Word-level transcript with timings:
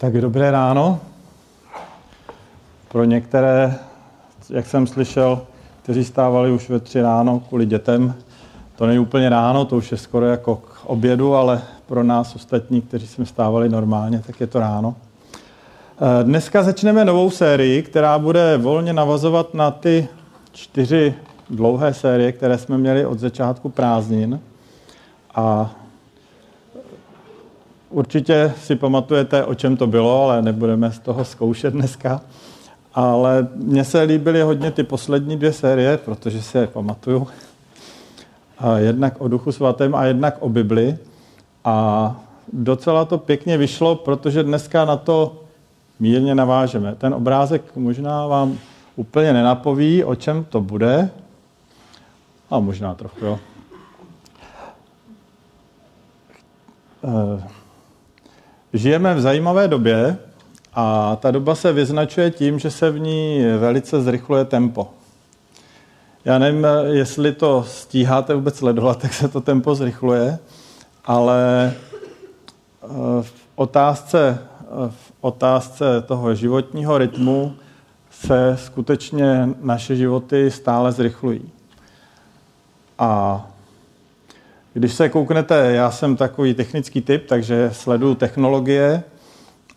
Tak 0.00 0.20
dobré 0.20 0.50
ráno. 0.50 1.00
Pro 2.88 3.04
některé, 3.04 3.78
jak 4.50 4.66
jsem 4.66 4.86
slyšel, 4.86 5.42
kteří 5.82 6.04
stávali 6.04 6.52
už 6.52 6.68
ve 6.68 6.80
tři 6.80 7.02
ráno 7.02 7.40
kvůli 7.40 7.66
dětem, 7.66 8.14
to 8.76 8.86
není 8.86 8.98
úplně 8.98 9.28
ráno, 9.28 9.64
to 9.64 9.76
už 9.76 9.92
je 9.92 9.98
skoro 9.98 10.26
jako 10.26 10.56
k 10.56 10.84
obědu, 10.84 11.34
ale 11.34 11.62
pro 11.86 12.02
nás 12.02 12.36
ostatní, 12.36 12.82
kteří 12.82 13.06
jsme 13.06 13.26
stávali 13.26 13.68
normálně, 13.68 14.22
tak 14.26 14.40
je 14.40 14.46
to 14.46 14.60
ráno. 14.60 14.94
Eh, 16.00 16.24
dneska 16.24 16.62
začneme 16.62 17.04
novou 17.04 17.30
sérii, 17.30 17.82
která 17.82 18.18
bude 18.18 18.56
volně 18.56 18.92
navazovat 18.92 19.54
na 19.54 19.70
ty 19.70 20.08
čtyři 20.52 21.14
dlouhé 21.50 21.94
série, 21.94 22.32
které 22.32 22.58
jsme 22.58 22.78
měli 22.78 23.06
od 23.06 23.18
začátku 23.18 23.68
prázdnin. 23.68 24.40
A 25.34 25.70
Určitě 27.90 28.54
si 28.62 28.76
pamatujete, 28.76 29.44
o 29.44 29.54
čem 29.54 29.76
to 29.76 29.86
bylo, 29.86 30.24
ale 30.24 30.42
nebudeme 30.42 30.92
z 30.92 30.98
toho 30.98 31.24
zkoušet 31.24 31.74
dneska. 31.74 32.20
Ale 32.94 33.48
mně 33.54 33.84
se 33.84 34.02
líbily 34.02 34.42
hodně 34.42 34.70
ty 34.70 34.82
poslední 34.82 35.36
dvě 35.36 35.52
série, 35.52 35.98
protože 35.98 36.42
si 36.42 36.58
je 36.58 36.66
pamatuju. 36.66 37.26
A 38.58 38.78
jednak 38.78 39.20
o 39.20 39.28
Duchu 39.28 39.52
svatém 39.52 39.94
a 39.94 40.04
jednak 40.04 40.36
o 40.40 40.48
Bibli. 40.48 40.98
A 41.64 42.16
docela 42.52 43.04
to 43.04 43.18
pěkně 43.18 43.58
vyšlo, 43.58 43.94
protože 43.94 44.42
dneska 44.42 44.84
na 44.84 44.96
to 44.96 45.42
mírně 46.00 46.34
navážeme. 46.34 46.94
Ten 46.94 47.14
obrázek 47.14 47.76
možná 47.76 48.26
vám 48.26 48.58
úplně 48.96 49.32
nenapoví, 49.32 50.04
o 50.04 50.14
čem 50.14 50.44
to 50.44 50.60
bude. 50.60 51.10
A 52.50 52.58
možná 52.58 52.94
trochu, 52.94 53.24
jo. 53.24 53.38
Uh 57.02 57.40
Žijeme 58.72 59.14
v 59.14 59.20
zajímavé 59.20 59.68
době 59.68 60.18
a 60.74 61.16
ta 61.16 61.30
doba 61.30 61.54
se 61.54 61.72
vyznačuje 61.72 62.30
tím, 62.30 62.58
že 62.58 62.70
se 62.70 62.90
v 62.90 62.98
ní 62.98 63.44
velice 63.58 64.02
zrychluje 64.02 64.44
tempo. 64.44 64.88
Já 66.24 66.38
nevím, 66.38 66.66
jestli 66.86 67.32
to 67.32 67.64
stíháte 67.68 68.34
vůbec 68.34 68.56
sledovat, 68.56 68.98
jak 69.02 69.12
se 69.12 69.28
to 69.28 69.40
tempo 69.40 69.74
zrychluje, 69.74 70.38
ale 71.04 71.72
eh, 71.72 72.88
v 73.22 73.32
otázce, 73.54 74.38
v 74.88 75.12
otázce 75.20 75.84
toho 76.00 76.34
životního 76.34 76.98
rytmu 76.98 77.54
se 78.10 78.56
skutečně 78.60 79.48
naše 79.62 79.96
životy 79.96 80.50
stále 80.50 80.92
zrychlují. 80.92 81.50
A 82.98 83.46
když 84.74 84.92
se 84.92 85.08
kouknete, 85.08 85.72
já 85.72 85.90
jsem 85.90 86.16
takový 86.16 86.54
technický 86.54 87.00
typ, 87.00 87.26
takže 87.26 87.70
sleduju 87.72 88.14
technologie 88.14 89.02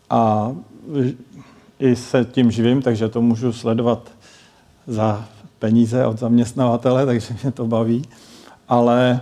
a 0.10 0.52
i 1.80 1.96
se 1.96 2.26
tím 2.26 2.52
živím, 2.52 2.82
takže 2.82 3.10
to 3.10 3.22
můžu 3.22 3.54
sledovat 3.54 4.12
za 4.88 5.26
peníze 5.60 6.06
od 6.06 6.20
zaměstnavatele, 6.20 7.06
takže 7.06 7.36
mě 7.44 7.52
to 7.52 7.68
baví. 7.68 8.02
Ale 8.68 9.22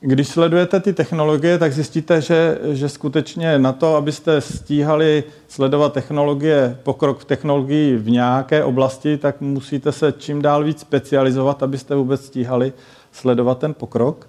když 0.00 0.28
sledujete 0.28 0.80
ty 0.80 0.92
technologie, 0.92 1.58
tak 1.58 1.72
zjistíte, 1.72 2.20
že, 2.20 2.58
že 2.72 2.88
skutečně 2.88 3.58
na 3.58 3.72
to, 3.72 3.96
abyste 3.96 4.40
stíhali 4.40 5.24
sledovat 5.48 5.92
technologie, 5.92 6.78
pokrok 6.82 7.18
v 7.18 7.24
technologii 7.24 7.96
v 7.96 8.10
nějaké 8.10 8.64
oblasti, 8.64 9.16
tak 9.16 9.40
musíte 9.40 9.92
se 9.92 10.14
čím 10.18 10.42
dál 10.42 10.64
víc 10.64 10.80
specializovat, 10.80 11.62
abyste 11.62 11.94
vůbec 11.94 12.24
stíhali 12.24 12.72
sledovat 13.12 13.58
ten 13.58 13.74
pokrok. 13.74 14.28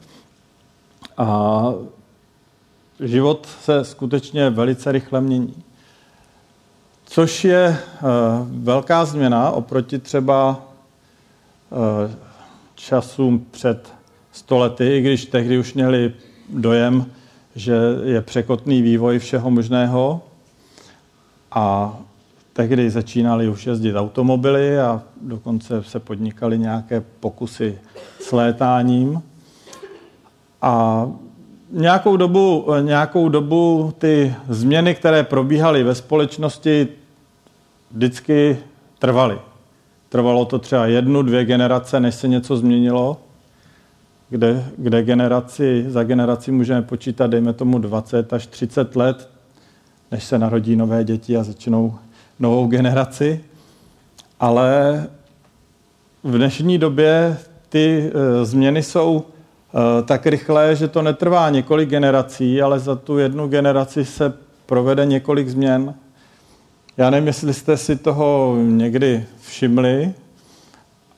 A 1.20 1.74
život 3.00 3.48
se 3.62 3.86
skutečně 3.86 4.50
velice 4.50 4.92
rychle 4.92 5.22
mění. 5.22 5.64
Což 7.06 7.46
je 7.46 7.66
eh, 7.66 8.02
velká 8.44 9.06
změna 9.06 9.52
oproti 9.52 10.00
třeba 10.00 10.62
eh, 11.72 12.16
časům 12.76 13.46
před 13.52 13.94
stolety, 14.32 14.98
i 14.98 15.02
když 15.02 15.26
tehdy 15.26 15.58
už 15.58 15.74
měli 15.74 16.14
dojem, 16.50 17.06
že 17.56 17.76
je 18.04 18.22
překotný 18.22 18.82
vývoj 18.82 19.20
všeho 19.20 19.52
možného. 19.52 20.22
A 21.52 21.98
tehdy 22.54 22.90
začínali 22.90 23.50
už 23.50 23.68
jezdit 23.68 23.96
automobily 23.96 24.80
a 24.80 25.02
dokonce 25.22 25.84
se 25.84 26.00
podnikaly 26.00 26.60
nějaké 26.60 27.02
pokusy 27.20 27.80
s 28.20 28.32
létáním. 28.32 29.29
A 30.62 31.06
nějakou 31.72 32.18
dobu, 32.18 32.68
nějakou 32.82 33.30
dobu 33.30 33.94
ty 33.98 34.36
změny, 34.50 34.96
které 34.96 35.24
probíhaly 35.24 35.84
ve 35.84 35.96
společnosti, 35.96 36.88
vždycky 37.92 38.58
trvaly. 39.00 39.40
Trvalo 40.10 40.46
to 40.46 40.60
třeba 40.60 40.86
jednu, 40.86 41.22
dvě 41.22 41.46
generace, 41.46 42.00
než 42.00 42.16
se 42.16 42.28
něco 42.28 42.58
změnilo, 42.58 43.18
kde, 44.30 44.66
kde 44.78 45.04
generaci, 45.04 45.86
za 45.88 46.04
generaci 46.04 46.52
můžeme 46.52 46.82
počítat, 46.82 47.28
dejme 47.28 47.54
tomu 47.54 47.80
20 47.80 48.34
až 48.34 48.48
30 48.48 48.96
let, 48.96 49.30
než 50.12 50.24
se 50.24 50.40
narodí 50.40 50.76
nové 50.76 51.04
děti 51.04 51.38
a 51.38 51.44
začnou 51.44 51.96
novou 52.40 52.68
generaci. 52.68 53.44
Ale 54.40 55.08
v 56.24 56.38
dnešní 56.38 56.78
době 56.78 57.38
ty 57.70 58.12
e, 58.14 58.46
změny 58.46 58.84
jsou 58.84 59.26
tak 60.06 60.26
rychle, 60.26 60.76
že 60.76 60.88
to 60.88 61.02
netrvá 61.02 61.50
několik 61.50 61.90
generací, 61.90 62.62
ale 62.62 62.80
za 62.80 62.96
tu 62.96 63.18
jednu 63.18 63.48
generaci 63.48 64.06
se 64.06 64.34
provede 64.66 65.06
několik 65.06 65.50
změn. 65.50 65.94
Já 66.98 67.10
nevím, 67.10 67.28
jestli 67.28 67.54
jste 67.54 67.78
si 67.78 67.96
toho 67.96 68.58
někdy 68.62 69.26
všimli, 69.42 70.14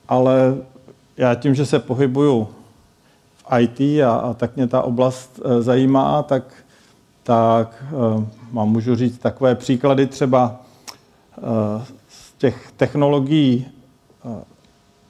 ale 0.08 0.54
já 1.16 1.34
tím, 1.34 1.54
že 1.54 1.66
se 1.66 1.78
pohybuju 1.78 2.48
v 3.36 3.58
IT 3.58 3.80
a, 3.80 4.12
a 4.12 4.34
tak 4.34 4.56
mě 4.56 4.66
ta 4.66 4.82
oblast 4.82 5.40
e, 5.44 5.62
zajímá, 5.62 6.22
tak, 6.22 6.54
tak 7.22 7.84
e, 7.84 8.26
mám 8.52 8.68
můžu 8.68 8.96
říct 8.96 9.18
takové 9.18 9.54
příklady 9.54 10.06
třeba 10.06 10.60
z 12.08 12.32
těch 12.38 12.72
technologií, 12.76 13.66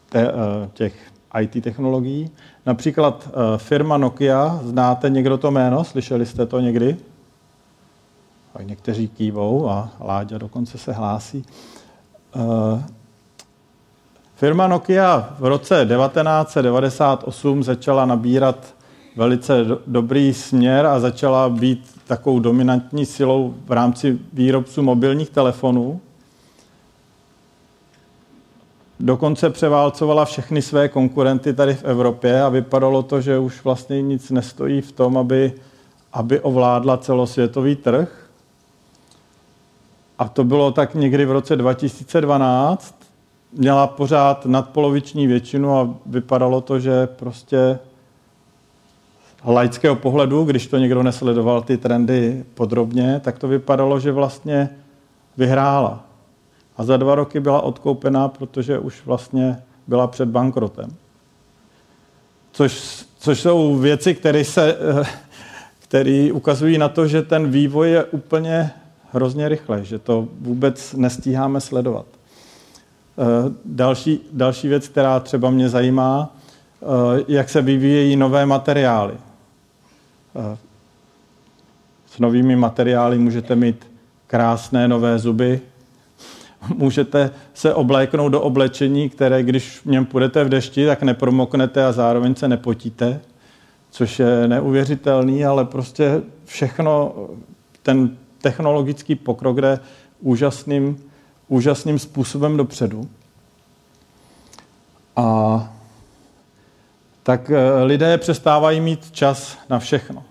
te, 0.09 0.33
těch 0.75 1.12
IT 1.41 1.65
technologií. 1.65 2.31
Například 2.67 3.29
eh, 3.29 3.59
firma 3.59 3.97
Nokia, 3.97 4.61
znáte 4.63 5.11
někdo 5.11 5.39
to 5.39 5.51
jméno? 5.51 5.85
Slyšeli 5.85 6.27
jste 6.27 6.47
to 6.47 6.61
někdy? 6.61 6.97
Tak 8.53 8.67
někteří 8.67 9.09
kývou 9.09 9.69
a 9.69 9.89
Láďa 10.01 10.39
dokonce 10.39 10.79
se 10.79 10.93
hlásí. 10.93 11.45
Eh, 12.37 12.83
firma 14.35 14.67
Nokia 14.69 15.35
v 15.39 15.45
roce 15.45 15.87
1998 15.97 17.63
začala 17.63 18.07
nabírat 18.07 18.75
velice 19.17 19.65
dobrý 19.87 20.35
směr 20.35 20.87
a 20.87 21.01
začala 21.01 21.49
být 21.49 22.01
takovou 22.07 22.41
dominantní 22.41 23.07
silou 23.07 23.55
v 23.67 23.73
rámci 23.73 24.19
výrobců 24.33 24.83
mobilních 24.83 25.31
telefonů. 25.31 26.01
Dokonce 29.05 29.51
převálcovala 29.51 30.25
všechny 30.25 30.63
své 30.63 30.89
konkurenty 30.89 31.55
tady 31.55 31.75
v 31.75 31.85
Evropě 31.85 32.43
a 32.43 32.49
vypadalo 32.49 33.03
to, 33.03 33.21
že 33.21 33.39
už 33.39 33.65
vlastně 33.65 34.03
nic 34.03 34.31
nestojí 34.31 34.81
v 34.81 34.93
tom, 34.93 35.19
aby, 35.19 35.53
aby 36.13 36.41
ovládla 36.41 36.97
celosvětový 36.97 37.77
trh. 37.77 38.31
A 40.19 40.29
to 40.29 40.45
bylo 40.45 40.71
tak 40.71 40.95
někdy 40.95 41.25
v 41.25 41.31
roce 41.31 41.57
2012. 41.57 42.95
Měla 43.53 43.87
pořád 43.87 44.47
nadpoloviční 44.47 45.27
většinu 45.27 45.79
a 45.79 45.95
vypadalo 46.07 46.61
to, 46.61 46.81
že 46.81 47.07
prostě 47.07 47.79
laického 49.45 49.97
pohledu, 49.97 50.45
když 50.45 50.67
to 50.67 50.79
někdo 50.79 51.03
nesledoval 51.03 51.63
ty 51.63 51.77
trendy 51.77 52.45
podrobně, 52.55 53.21
tak 53.25 53.39
to 53.39 53.49
vypadalo, 53.49 54.01
že 54.01 54.13
vlastně 54.13 54.69
vyhrála 55.37 56.12
a 56.83 56.85
za 56.85 56.97
dva 56.97 57.15
roky 57.15 57.41
byla 57.41 57.61
odkoupená, 57.61 58.29
protože 58.29 58.79
už 58.79 59.07
vlastně 59.07 59.63
byla 59.87 60.07
před 60.07 60.29
bankrotem. 60.29 60.91
Což, 62.53 63.05
což 63.19 63.41
jsou 63.41 63.77
věci, 63.77 64.15
které 64.15 64.45
se, 64.45 64.77
které 65.79 66.31
ukazují 66.33 66.79
na 66.79 66.89
to, 66.89 67.07
že 67.07 67.23
ten 67.23 67.51
vývoj 67.51 67.91
je 67.91 68.05
úplně 68.05 68.71
hrozně 69.13 69.49
rychle, 69.49 69.85
že 69.85 69.99
to 69.99 70.29
vůbec 70.41 70.93
nestíháme 70.93 71.61
sledovat. 71.61 72.07
Eh, 73.19 73.53
další, 73.65 74.21
další 74.33 74.69
věc, 74.69 74.89
která 74.89 75.21
třeba 75.21 75.51
mě 75.51 75.69
zajímá, 75.69 76.37
eh, 76.83 77.25
jak 77.29 77.49
se 77.49 77.63
vyvíjejí 77.63 78.17
nové 78.17 78.47
materiály. 78.47 79.15
Eh, 79.15 80.57
s 82.07 82.19
novými 82.19 82.57
materiály 82.57 83.19
můžete 83.19 83.57
mít 83.57 83.87
krásné 84.27 84.89
nové 84.89 85.19
zuby, 85.19 85.61
můžete 86.69 87.31
se 87.55 87.75
obléknout 87.75 88.33
do 88.33 88.41
oblečení, 88.41 89.09
které 89.09 89.43
když 89.43 89.79
v 89.79 89.87
něm 89.87 90.07
půjdete 90.07 90.45
v 90.45 90.49
dešti, 90.49 90.87
tak 90.87 91.03
nepromoknete 91.03 91.85
a 91.85 91.93
zároveň 91.93 92.35
se 92.35 92.49
nepotíte, 92.49 93.21
což 93.91 94.19
je 94.19 94.49
neuvěřitelný, 94.49 95.45
ale 95.45 95.65
prostě 95.65 96.23
všechno, 96.45 97.15
ten 97.83 98.17
technologický 98.39 99.15
pokrok 99.15 99.61
jde 99.61 99.81
úžasným, 100.21 100.97
úžasným 101.49 101.99
způsobem 101.99 102.57
dopředu. 102.57 103.09
A 105.17 105.73
tak 107.23 107.51
eh, 107.51 107.83
lidé 107.85 108.19
přestávají 108.19 108.81
mít 108.81 109.11
čas 109.11 109.59
na 109.69 109.79
všechno. 109.79 110.25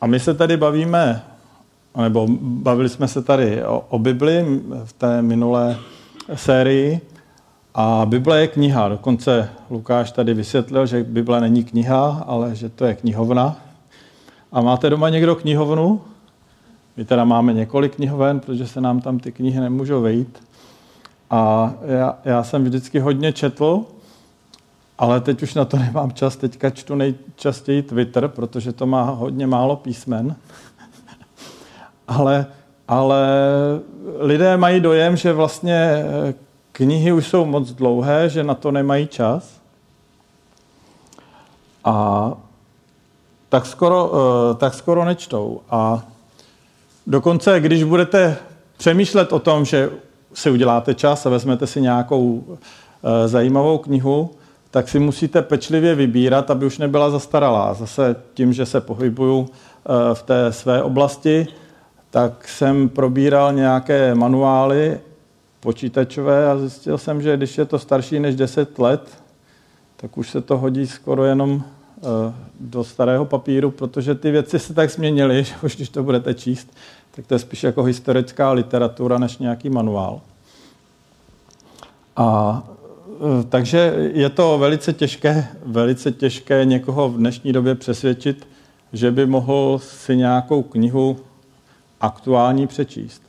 A 0.00 0.06
my 0.06 0.20
se 0.20 0.34
tady 0.34 0.56
bavíme, 0.56 1.22
nebo 2.02 2.26
bavili 2.40 2.88
jsme 2.88 3.08
se 3.08 3.22
tady 3.22 3.64
o, 3.64 3.84
o 3.88 3.98
Bibli 3.98 4.60
v 4.84 4.92
té 4.92 5.22
minulé 5.22 5.78
sérii. 6.34 7.00
A 7.74 8.06
Bible 8.06 8.40
je 8.40 8.46
kniha. 8.46 8.88
Dokonce 8.88 9.50
Lukáš 9.70 10.12
tady 10.12 10.34
vysvětlil, 10.34 10.86
že 10.86 11.04
Bible 11.04 11.40
není 11.40 11.64
kniha, 11.64 12.24
ale 12.26 12.54
že 12.54 12.68
to 12.68 12.84
je 12.84 12.94
knihovna. 12.94 13.56
A 14.52 14.60
máte 14.60 14.90
doma 14.90 15.08
někdo 15.08 15.34
knihovnu? 15.34 16.00
My 16.96 17.04
teda 17.04 17.24
máme 17.24 17.52
několik 17.52 17.94
knihoven, 17.94 18.40
protože 18.40 18.66
se 18.66 18.80
nám 18.80 19.00
tam 19.00 19.18
ty 19.18 19.32
knihy 19.32 19.60
nemůžou 19.60 20.02
vejít. 20.02 20.42
A 21.30 21.72
já, 21.86 22.18
já 22.24 22.42
jsem 22.42 22.64
vždycky 22.64 22.98
hodně 22.98 23.32
četl, 23.32 23.84
ale 24.98 25.20
teď 25.20 25.42
už 25.42 25.54
na 25.54 25.64
to 25.64 25.76
nemám 25.76 26.12
čas. 26.12 26.36
Teďka 26.36 26.70
čtu 26.70 26.94
nejčastěji 26.94 27.82
Twitter, 27.82 28.28
protože 28.28 28.72
to 28.72 28.86
má 28.86 29.02
hodně 29.02 29.46
málo 29.46 29.76
písmen. 29.76 30.36
Ale, 32.08 32.46
ale 32.88 33.26
lidé 34.18 34.56
mají 34.56 34.80
dojem, 34.80 35.16
že 35.16 35.32
vlastně 35.32 36.04
knihy 36.72 37.12
už 37.12 37.28
jsou 37.28 37.44
moc 37.44 37.72
dlouhé, 37.72 38.28
že 38.28 38.44
na 38.44 38.54
to 38.54 38.70
nemají 38.70 39.06
čas. 39.06 39.60
A 41.84 42.32
tak 43.48 43.66
skoro, 43.66 44.12
eh, 44.12 44.54
tak 44.54 44.74
skoro 44.74 45.04
nečtou. 45.04 45.60
A 45.70 46.02
dokonce, 47.06 47.60
když 47.60 47.84
budete 47.84 48.36
přemýšlet 48.76 49.32
o 49.32 49.38
tom, 49.38 49.64
že 49.64 49.90
si 50.34 50.50
uděláte 50.50 50.94
čas 50.94 51.26
a 51.26 51.30
vezmete 51.30 51.66
si 51.66 51.80
nějakou 51.80 52.44
eh, 52.48 53.28
zajímavou 53.28 53.78
knihu, 53.78 54.30
tak 54.70 54.88
si 54.88 54.98
musíte 54.98 55.42
pečlivě 55.42 55.94
vybírat, 55.94 56.50
aby 56.50 56.66
už 56.66 56.78
nebyla 56.78 57.10
zastaralá. 57.10 57.74
Zase 57.74 58.16
tím, 58.34 58.52
že 58.52 58.66
se 58.66 58.80
pohybuju 58.80 59.48
eh, 59.48 60.14
v 60.14 60.22
té 60.22 60.52
své 60.52 60.82
oblasti, 60.82 61.46
tak 62.10 62.48
jsem 62.48 62.88
probíral 62.88 63.52
nějaké 63.52 64.14
manuály 64.14 65.00
počítačové 65.60 66.50
a 66.50 66.58
zjistil 66.58 66.98
jsem, 66.98 67.22
že 67.22 67.36
když 67.36 67.58
je 67.58 67.64
to 67.64 67.78
starší 67.78 68.20
než 68.20 68.36
10 68.36 68.78
let, 68.78 69.22
tak 69.96 70.18
už 70.18 70.30
se 70.30 70.40
to 70.40 70.58
hodí 70.58 70.86
skoro 70.86 71.24
jenom 71.24 71.62
eh, 71.62 72.34
do 72.60 72.84
starého 72.84 73.24
papíru, 73.24 73.70
protože 73.70 74.14
ty 74.14 74.30
věci 74.30 74.58
se 74.58 74.74
tak 74.74 74.90
změnily, 74.90 75.44
že 75.44 75.54
už 75.62 75.76
když 75.76 75.88
to 75.88 76.02
budete 76.02 76.34
číst, 76.34 76.76
tak 77.10 77.26
to 77.26 77.34
je 77.34 77.38
spíš 77.38 77.62
jako 77.62 77.82
historická 77.82 78.52
literatura 78.52 79.18
než 79.18 79.38
nějaký 79.38 79.70
manuál. 79.70 80.20
A 82.16 82.62
eh, 83.40 83.44
takže 83.48 84.10
je 84.12 84.28
to 84.30 84.58
velice 84.58 84.92
těžké, 84.92 85.48
velice 85.66 86.12
těžké 86.12 86.64
někoho 86.64 87.08
v 87.08 87.16
dnešní 87.16 87.52
době 87.52 87.74
přesvědčit, 87.74 88.46
že 88.92 89.10
by 89.10 89.26
mohl 89.26 89.80
si 89.82 90.16
nějakou 90.16 90.62
knihu 90.62 91.16
aktuální 92.00 92.66
přečíst. 92.66 93.22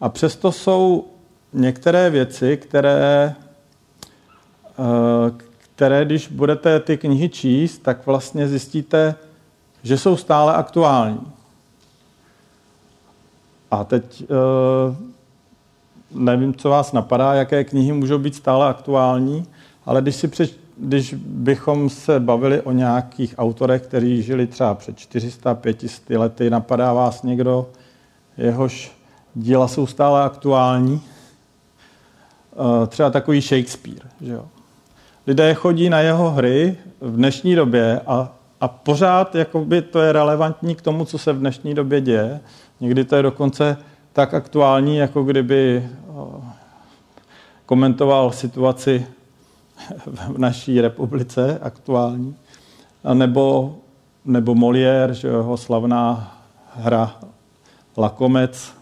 A 0.00 0.08
přesto 0.08 0.52
jsou 0.52 1.04
některé 1.52 2.10
věci, 2.10 2.56
které, 2.56 3.34
eh, 4.78 5.30
které 5.74 6.04
když 6.04 6.28
budete 6.28 6.80
ty 6.80 6.96
knihy 6.96 7.28
číst, 7.28 7.78
tak 7.78 8.06
vlastně 8.06 8.48
zjistíte, 8.48 9.14
že 9.82 9.98
jsou 9.98 10.16
stále 10.16 10.54
aktuální. 10.54 11.20
A 13.70 13.84
teď 13.84 14.22
eh, 14.22 14.96
nevím, 16.10 16.54
co 16.54 16.68
vás 16.68 16.92
napadá, 16.92 17.34
jaké 17.34 17.64
knihy 17.64 17.92
můžou 17.92 18.18
být 18.18 18.34
stále 18.34 18.68
aktuální, 18.68 19.46
ale 19.86 20.02
když, 20.02 20.16
si 20.16 20.28
před, 20.28 20.50
když 20.76 21.14
bychom 21.18 21.90
se 21.90 22.20
bavili 22.20 22.60
o 22.60 22.72
nějakých 22.72 23.34
autorech, 23.38 23.82
kteří 23.82 24.22
žili 24.22 24.46
třeba 24.46 24.74
před 24.74 24.98
400, 24.98 25.54
500 25.54 26.10
lety, 26.10 26.50
napadá 26.50 26.92
vás 26.92 27.22
někdo, 27.22 27.66
jehož 28.38 28.92
díla 29.34 29.68
jsou 29.68 29.86
stále 29.86 30.22
aktuální? 30.22 31.02
Eh, 32.56 32.86
třeba 32.86 33.10
takový 33.10 33.40
Shakespeare. 33.40 34.08
Že 34.20 34.32
jo. 34.32 34.44
Lidé 35.26 35.54
chodí 35.54 35.90
na 35.90 36.00
jeho 36.00 36.30
hry 36.30 36.76
v 37.00 37.16
dnešní 37.16 37.54
době 37.54 38.00
a, 38.06 38.32
a 38.60 38.68
pořád 38.68 39.34
jakoby 39.34 39.82
to 39.82 40.00
je 40.00 40.12
relevantní 40.12 40.74
k 40.74 40.82
tomu, 40.82 41.04
co 41.04 41.18
se 41.18 41.32
v 41.32 41.38
dnešní 41.38 41.74
době 41.74 42.00
děje. 42.00 42.40
Někdy 42.80 43.04
to 43.04 43.16
je 43.16 43.22
dokonce 43.22 43.76
tak 44.12 44.34
aktuální, 44.34 44.96
jako 44.96 45.22
kdyby 45.22 45.84
eh, 45.84 46.52
komentoval 47.66 48.32
situaci 48.32 49.06
v 50.06 50.38
naší 50.38 50.80
republice 50.80 51.58
aktuální. 51.62 52.36
Nebo, 53.14 53.76
nebo 54.24 54.54
Molière, 54.54 55.14
že 55.14 55.28
jeho 55.28 55.56
slavná 55.56 56.36
hra 56.74 57.16
Lakomec, 57.96 58.76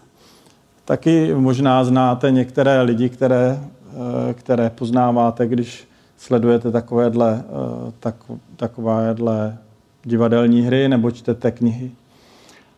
Taky 0.85 1.33
možná 1.33 1.83
znáte 1.83 2.31
některé 2.31 2.81
lidi, 2.81 3.09
které, 3.09 3.59
eh, 3.59 4.33
které 4.33 4.69
poznáváte, 4.69 5.47
když 5.47 5.87
sledujete 6.17 6.71
takovéhle, 6.71 7.43
eh, 7.43 7.91
tak, 7.99 8.15
takovéhle 8.55 9.57
divadelní 10.03 10.61
hry 10.61 10.89
nebo 10.89 11.11
čtete 11.11 11.51
knihy. 11.51 11.91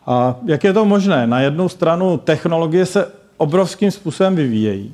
A 0.06 0.36
jak 0.44 0.64
je 0.64 0.72
to 0.72 0.84
možné? 0.84 1.26
Na 1.26 1.40
jednu 1.40 1.68
stranu 1.68 2.16
technologie 2.16 2.86
se 2.86 3.12
obrovským 3.36 3.90
způsobem 3.90 4.36
vyvíjejí. 4.36 4.92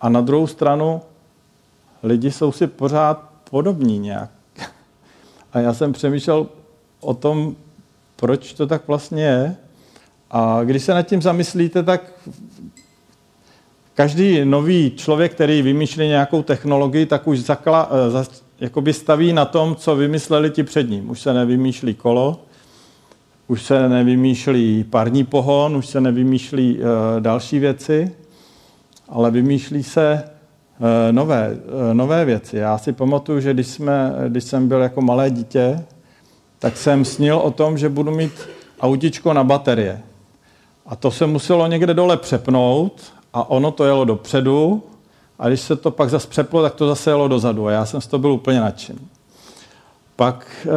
A 0.00 0.08
na 0.08 0.20
druhou 0.20 0.46
stranu 0.46 1.00
lidi 2.02 2.30
jsou 2.30 2.52
si 2.52 2.66
pořád 2.66 3.24
podobní 3.50 3.98
nějak. 3.98 4.30
A 5.52 5.60
já 5.60 5.74
jsem 5.74 5.92
přemýšlel 5.92 6.46
o 7.00 7.14
tom, 7.14 7.56
proč 8.16 8.52
to 8.52 8.66
tak 8.66 8.88
vlastně 8.88 9.22
je. 9.22 9.56
A 10.30 10.60
když 10.64 10.82
se 10.82 10.94
nad 10.94 11.02
tím 11.02 11.22
zamyslíte, 11.22 11.82
tak 11.82 12.12
každý 13.94 14.44
nový 14.44 14.92
člověk, 14.96 15.32
který 15.32 15.62
vymýšlí 15.62 16.08
nějakou 16.08 16.42
technologii, 16.42 17.06
tak 17.06 17.28
už 17.28 17.40
zakla, 17.40 17.90
eh, 18.20 18.24
jakoby 18.60 18.92
staví 18.92 19.32
na 19.32 19.44
tom, 19.44 19.76
co 19.76 19.96
vymysleli 19.96 20.50
ti 20.50 20.62
před 20.62 20.90
ním. 20.90 21.10
Už 21.10 21.20
se 21.20 21.34
nevymýšlí 21.34 21.94
kolo, 21.94 22.40
už 23.48 23.62
se 23.62 23.88
nevymýšlí 23.88 24.84
parní 24.84 25.24
pohon, 25.24 25.76
už 25.76 25.86
se 25.86 26.00
nevymýšlí 26.00 26.78
uh, 26.78 26.84
další 27.20 27.58
věci, 27.58 28.12
ale 29.08 29.30
vymýšlí 29.30 29.82
se 29.82 30.22
uh, 30.24 30.86
nové, 31.10 31.56
nové 31.92 32.24
věci. 32.24 32.56
Já 32.56 32.78
si 32.78 32.92
pamatuju, 32.92 33.40
že 33.40 33.54
když, 33.54 33.66
jsme, 33.66 34.12
když 34.28 34.44
jsem 34.44 34.68
byl 34.68 34.80
jako 34.80 35.00
malé 35.00 35.30
dítě, 35.30 35.84
tak 36.58 36.76
jsem 36.76 37.04
snil 37.04 37.36
o 37.36 37.50
tom, 37.50 37.78
že 37.78 37.88
budu 37.88 38.10
mít 38.10 38.32
autičko 38.80 39.32
na 39.32 39.44
baterie. 39.44 40.02
A 40.86 40.96
to 40.96 41.10
se 41.10 41.26
muselo 41.26 41.66
někde 41.66 41.94
dole 41.94 42.16
přepnout 42.16 43.12
a 43.32 43.50
ono 43.50 43.70
to 43.70 43.84
jelo 43.84 44.04
dopředu 44.04 44.82
a 45.38 45.48
když 45.48 45.60
se 45.60 45.76
to 45.76 45.90
pak 45.90 46.10
zase 46.10 46.28
přeplo, 46.28 46.62
tak 46.62 46.74
to 46.74 46.88
zase 46.88 47.10
jelo 47.10 47.28
dozadu 47.28 47.66
a 47.66 47.70
já 47.70 47.86
jsem 47.86 48.00
z 48.00 48.06
toho 48.06 48.18
byl 48.18 48.32
úplně 48.32 48.60
nadšený. 48.60 49.08
Pak, 50.16 50.66
eh, 50.66 50.70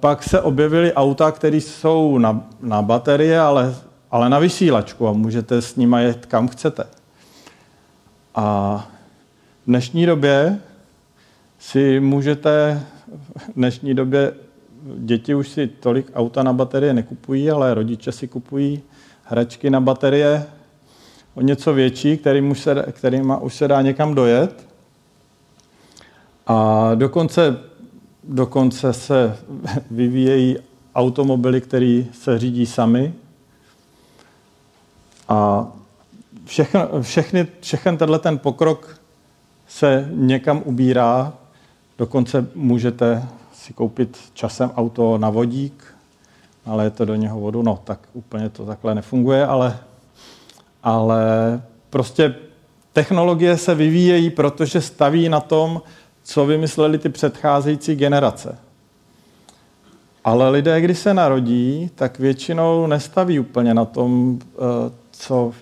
pak 0.00 0.22
se 0.22 0.40
objevily 0.40 0.92
auta, 0.92 1.32
které 1.32 1.56
jsou 1.56 2.18
na, 2.18 2.40
na 2.60 2.82
baterie, 2.82 3.40
ale, 3.40 3.74
ale 4.10 4.28
na 4.28 4.38
vysílačku 4.38 5.08
a 5.08 5.12
můžete 5.12 5.62
s 5.62 5.76
nimi 5.76 6.02
jet 6.02 6.26
kam 6.26 6.48
chcete. 6.48 6.84
A 8.34 8.76
v 9.62 9.66
dnešní 9.66 10.06
době 10.06 10.60
si 11.58 12.00
můžete, 12.00 12.82
v 13.36 13.52
dnešní 13.56 13.94
době 13.94 14.32
děti 14.96 15.34
už 15.34 15.48
si 15.48 15.66
tolik 15.66 16.10
auta 16.14 16.42
na 16.42 16.52
baterie 16.52 16.92
nekupují, 16.92 17.50
ale 17.50 17.74
rodiče 17.74 18.12
si 18.12 18.28
kupují 18.28 18.82
hračky 19.28 19.70
na 19.70 19.80
baterie 19.80 20.46
o 21.34 21.40
něco 21.40 21.74
větší, 21.74 22.16
kterým 22.16 22.50
už 22.50 22.60
se, 22.60 22.84
kterým 22.92 23.36
už 23.40 23.54
se 23.54 23.68
dá 23.68 23.82
někam 23.82 24.14
dojet. 24.14 24.66
A 26.46 26.90
dokonce, 26.94 27.58
dokonce 28.24 28.92
se 28.92 29.38
vyvíjejí 29.90 30.56
automobily, 30.94 31.60
které 31.60 32.04
se 32.12 32.38
řídí 32.38 32.66
sami. 32.66 33.14
A 35.28 35.66
všechny, 36.44 36.80
všechny, 37.00 37.46
všechny 37.60 37.96
tenhle 37.96 38.18
ten 38.18 38.38
pokrok 38.38 39.00
se 39.68 40.08
někam 40.12 40.62
ubírá. 40.64 41.32
Dokonce 41.98 42.46
můžete 42.54 43.28
si 43.52 43.72
koupit 43.72 44.18
časem 44.34 44.70
auto 44.76 45.18
na 45.18 45.30
vodík, 45.30 45.95
ale 46.66 46.84
je 46.84 46.90
to 46.90 47.04
do 47.04 47.14
něho 47.14 47.40
vodu, 47.40 47.62
no 47.62 47.78
tak 47.84 48.00
úplně 48.12 48.48
to 48.48 48.66
takhle 48.66 48.94
nefunguje, 48.94 49.46
ale, 49.46 49.78
ale 50.82 51.22
prostě 51.90 52.34
technologie 52.92 53.56
se 53.56 53.74
vyvíjejí, 53.74 54.30
protože 54.30 54.80
staví 54.80 55.28
na 55.28 55.40
tom, 55.40 55.82
co 56.22 56.46
vymysleli 56.46 56.98
ty 56.98 57.08
předcházející 57.08 57.96
generace. 57.96 58.58
Ale 60.24 60.50
lidé, 60.50 60.80
když 60.80 60.98
se 60.98 61.14
narodí, 61.14 61.90
tak 61.94 62.18
většinou 62.18 62.86
nestaví 62.86 63.38
úplně 63.38 63.74
na 63.74 63.84
tom, 63.84 64.38
eh, 64.42 64.58
co 65.10 65.52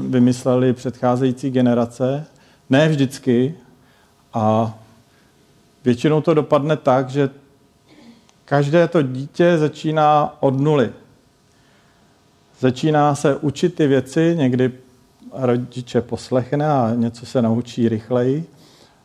vymysleli 0.00 0.72
předcházející 0.72 1.50
generace. 1.50 2.26
Ne 2.70 2.88
vždycky. 2.88 3.54
A 4.34 4.74
většinou 5.84 6.20
to 6.20 6.34
dopadne 6.34 6.76
tak, 6.76 7.10
že 7.10 7.30
každé 8.46 8.88
to 8.88 9.02
dítě 9.02 9.58
začíná 9.58 10.36
od 10.40 10.60
nuly. 10.60 10.92
Začíná 12.60 13.14
se 13.14 13.36
učit 13.36 13.74
ty 13.74 13.86
věci, 13.86 14.34
někdy 14.38 14.72
rodiče 15.32 16.00
poslechne 16.00 16.68
a 16.68 16.92
něco 16.94 17.26
se 17.26 17.42
naučí 17.42 17.88
rychleji. 17.88 18.46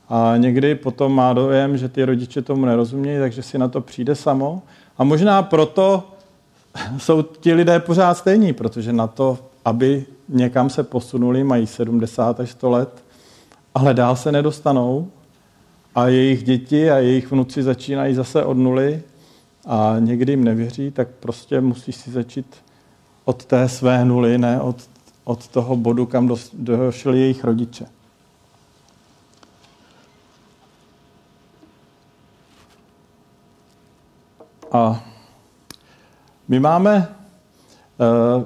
A 0.10 0.34
někdy 0.38 0.76
potom 0.76 1.16
má 1.16 1.34
dojem, 1.34 1.78
že 1.78 1.90
ty 1.90 2.04
rodiče 2.04 2.42
tomu 2.42 2.66
nerozumějí, 2.66 3.20
takže 3.20 3.44
si 3.44 3.58
na 3.58 3.68
to 3.68 3.82
přijde 3.82 4.16
samo. 4.16 4.62
A 4.98 5.04
možná 5.04 5.44
proto 5.44 6.04
jsou 6.98 7.22
ti 7.22 7.54
lidé 7.54 7.80
pořád 7.80 8.18
stejní, 8.18 8.54
protože 8.54 8.94
na 8.94 9.08
to, 9.08 9.40
aby 9.66 10.06
někam 10.30 10.70
se 10.70 10.84
posunuli, 10.84 11.44
mají 11.44 11.68
70 11.68 12.40
až 12.40 12.50
100 12.50 12.70
let, 12.70 13.04
ale 13.76 13.94
dál 13.94 14.16
se 14.16 14.32
nedostanou 14.32 15.08
a 15.96 16.08
jejich 16.08 16.44
děti 16.44 16.92
a 16.92 16.98
jejich 16.98 17.32
vnuci 17.32 17.64
začínají 17.64 18.16
zase 18.16 18.44
od 18.44 18.58
nuly 18.58 19.02
a 19.66 19.96
někdy 20.00 20.32
jim 20.32 20.44
nevěří, 20.44 20.92
tak 20.92 21.08
prostě 21.20 21.62
musí 21.62 21.92
si 21.92 22.12
začít 22.12 22.56
od 23.26 23.46
té 23.46 23.70
své 23.70 24.06
nuly, 24.06 24.38
ne 24.38 24.62
od, 24.62 24.90
od 25.24 25.48
toho 25.48 25.76
bodu, 25.76 26.06
kam 26.06 26.36
došli 26.54 27.20
jejich 27.20 27.44
rodiče. 27.44 27.86
A 34.72 35.04
my 36.48 36.60
máme, 36.60 37.16
eh, 38.00 38.46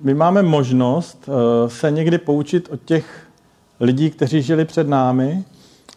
my 0.00 0.14
máme 0.14 0.42
možnost 0.42 1.28
eh, 1.28 1.70
se 1.70 1.90
někdy 1.90 2.18
poučit 2.18 2.68
od 2.68 2.82
těch 2.84 3.26
lidí, 3.80 4.10
kteří 4.10 4.42
žili 4.42 4.64
před 4.64 4.88
námi. 4.88 5.44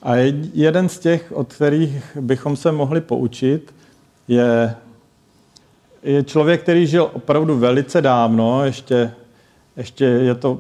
A 0.04 0.16
jeden 0.54 0.90
z 0.90 1.00
těch, 1.00 1.32
od 1.36 1.54
kterých 1.54 2.18
bychom 2.22 2.56
se 2.56 2.72
mohli 2.72 3.02
poučit, 3.02 3.74
je, 4.30 4.76
je 6.04 6.24
člověk, 6.24 6.62
který 6.62 6.88
žil 6.88 7.10
opravdu 7.14 7.58
velice 7.58 8.02
dávno, 8.02 8.66
ještě, 8.66 9.12
ještě 9.78 10.06
je 10.06 10.36
to 10.36 10.60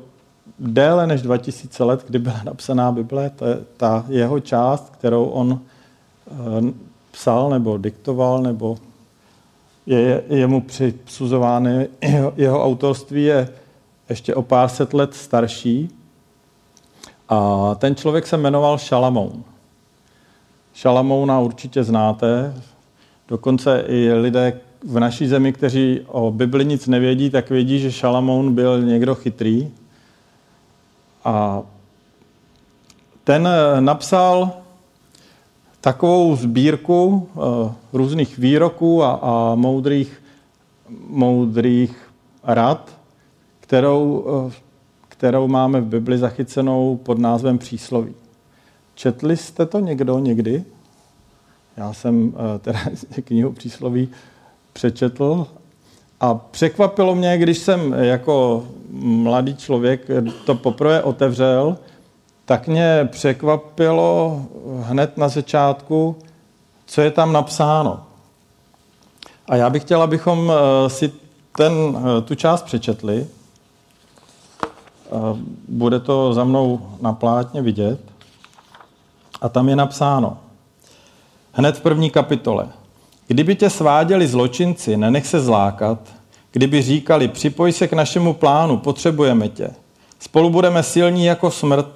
déle 0.59 1.07
než 1.07 1.21
2000 1.21 1.83
let, 1.83 2.03
kdy 2.07 2.19
byla 2.19 2.41
napsaná 2.43 2.91
Bible, 2.91 3.23
je 3.23 3.31
ta 3.77 4.05
jeho 4.07 4.39
část, 4.39 4.89
kterou 4.89 5.25
on 5.25 5.59
eh, 6.27 6.73
psal 7.11 7.49
nebo 7.49 7.77
diktoval, 7.77 8.41
nebo 8.41 8.77
je, 9.85 10.23
je 10.29 10.47
mu 10.47 10.61
přisuzovány, 10.61 11.88
jeho, 12.01 12.33
jeho 12.35 12.63
autorství 12.63 13.23
je 13.23 13.49
ještě 14.09 14.35
o 14.35 14.41
pár 14.41 14.69
set 14.69 14.93
let 14.93 15.13
starší. 15.13 15.89
A 17.29 17.75
ten 17.75 17.95
člověk 17.95 18.27
se 18.27 18.38
jmenoval 18.38 18.77
Šalamoun. 18.77 19.43
Šalamouna 20.73 21.39
určitě 21.39 21.83
znáte, 21.83 22.53
dokonce 23.29 23.83
i 23.88 24.13
lidé 24.13 24.59
v 24.83 25.00
naší 25.00 25.27
zemi, 25.27 25.53
kteří 25.53 26.01
o 26.07 26.31
Bibli 26.31 26.65
nic 26.65 26.88
nevědí, 26.88 27.29
tak 27.29 27.50
vědí, 27.50 27.79
že 27.79 27.91
Šalamoun 27.91 28.55
byl 28.55 28.81
někdo 28.81 29.15
chytrý. 29.15 29.69
A 31.25 31.62
ten 33.24 33.50
napsal 33.79 34.51
takovou 35.81 36.36
sbírku 36.36 37.27
uh, 37.33 37.71
různých 37.93 38.38
výroků 38.38 39.03
a, 39.03 39.12
a 39.12 39.55
moudrých, 39.55 40.21
moudrých 41.07 42.09
rad, 42.43 42.98
kterou, 43.59 44.19
uh, 44.19 44.51
kterou 45.07 45.48
máme 45.48 45.81
v 45.81 45.86
Bibli 45.86 46.17
zachycenou 46.17 47.00
pod 47.03 47.19
názvem 47.19 47.57
přísloví. 47.57 48.13
Četli 48.95 49.38
jste 49.38 49.65
to 49.65 49.79
někdo 49.79 50.19
někdy? 50.19 50.63
Já 51.79 51.93
jsem 51.93 52.24
uh, 52.24 52.33
teda 52.62 52.79
knihu 53.24 53.51
přísloví 53.51 54.09
přečetl 54.74 55.48
a 56.19 56.33
překvapilo 56.33 57.15
mě, 57.15 57.38
když 57.38 57.57
jsem 57.57 57.93
jako 57.93 58.63
mladý 59.01 59.55
člověk 59.55 60.07
to 60.45 60.55
poprvé 60.55 61.03
otevřel, 61.03 61.77
tak 62.45 62.67
mě 62.67 63.07
překvapilo 63.12 64.41
hned 64.81 65.17
na 65.17 65.27
začátku, 65.27 66.15
co 66.86 67.01
je 67.01 67.12
tam 67.12 67.33
napsáno. 67.33 68.03
A 69.48 69.55
já 69.55 69.69
bych 69.69 69.83
chtěl, 69.83 70.01
abychom 70.01 70.51
eh, 70.51 70.89
si 70.89 71.12
ten, 71.57 71.74
eh, 71.74 72.21
tu 72.21 72.36
část 72.36 72.62
přečetli. 72.62 73.27
Eh, 74.62 74.67
bude 75.67 76.00
to 76.00 76.33
za 76.33 76.43
mnou 76.43 76.81
na 77.01 77.13
plátně 77.13 77.62
vidět. 77.62 78.00
A 79.41 79.50
tam 79.50 79.69
je 79.69 79.75
napsáno, 79.75 80.38
hned 81.51 81.77
v 81.77 81.82
první 81.82 82.10
kapitole. 82.10 82.68
Kdyby 83.27 83.56
tě 83.56 83.70
sváděli 83.70 84.27
zločinci, 84.27 84.98
nenech 84.98 85.27
se 85.27 85.39
zlákat. 85.39 86.00
Kdyby 86.51 86.82
říkali, 86.82 87.27
připoj 87.27 87.72
se 87.72 87.88
k 87.88 87.94
našemu 87.94 88.34
plánu, 88.34 88.77
potřebujeme 88.77 89.50
tě. 89.50 89.70
Spolu 90.20 90.50
budeme 90.50 90.84
silní 90.84 91.25
jako 91.25 91.51
smrt, 91.51 91.88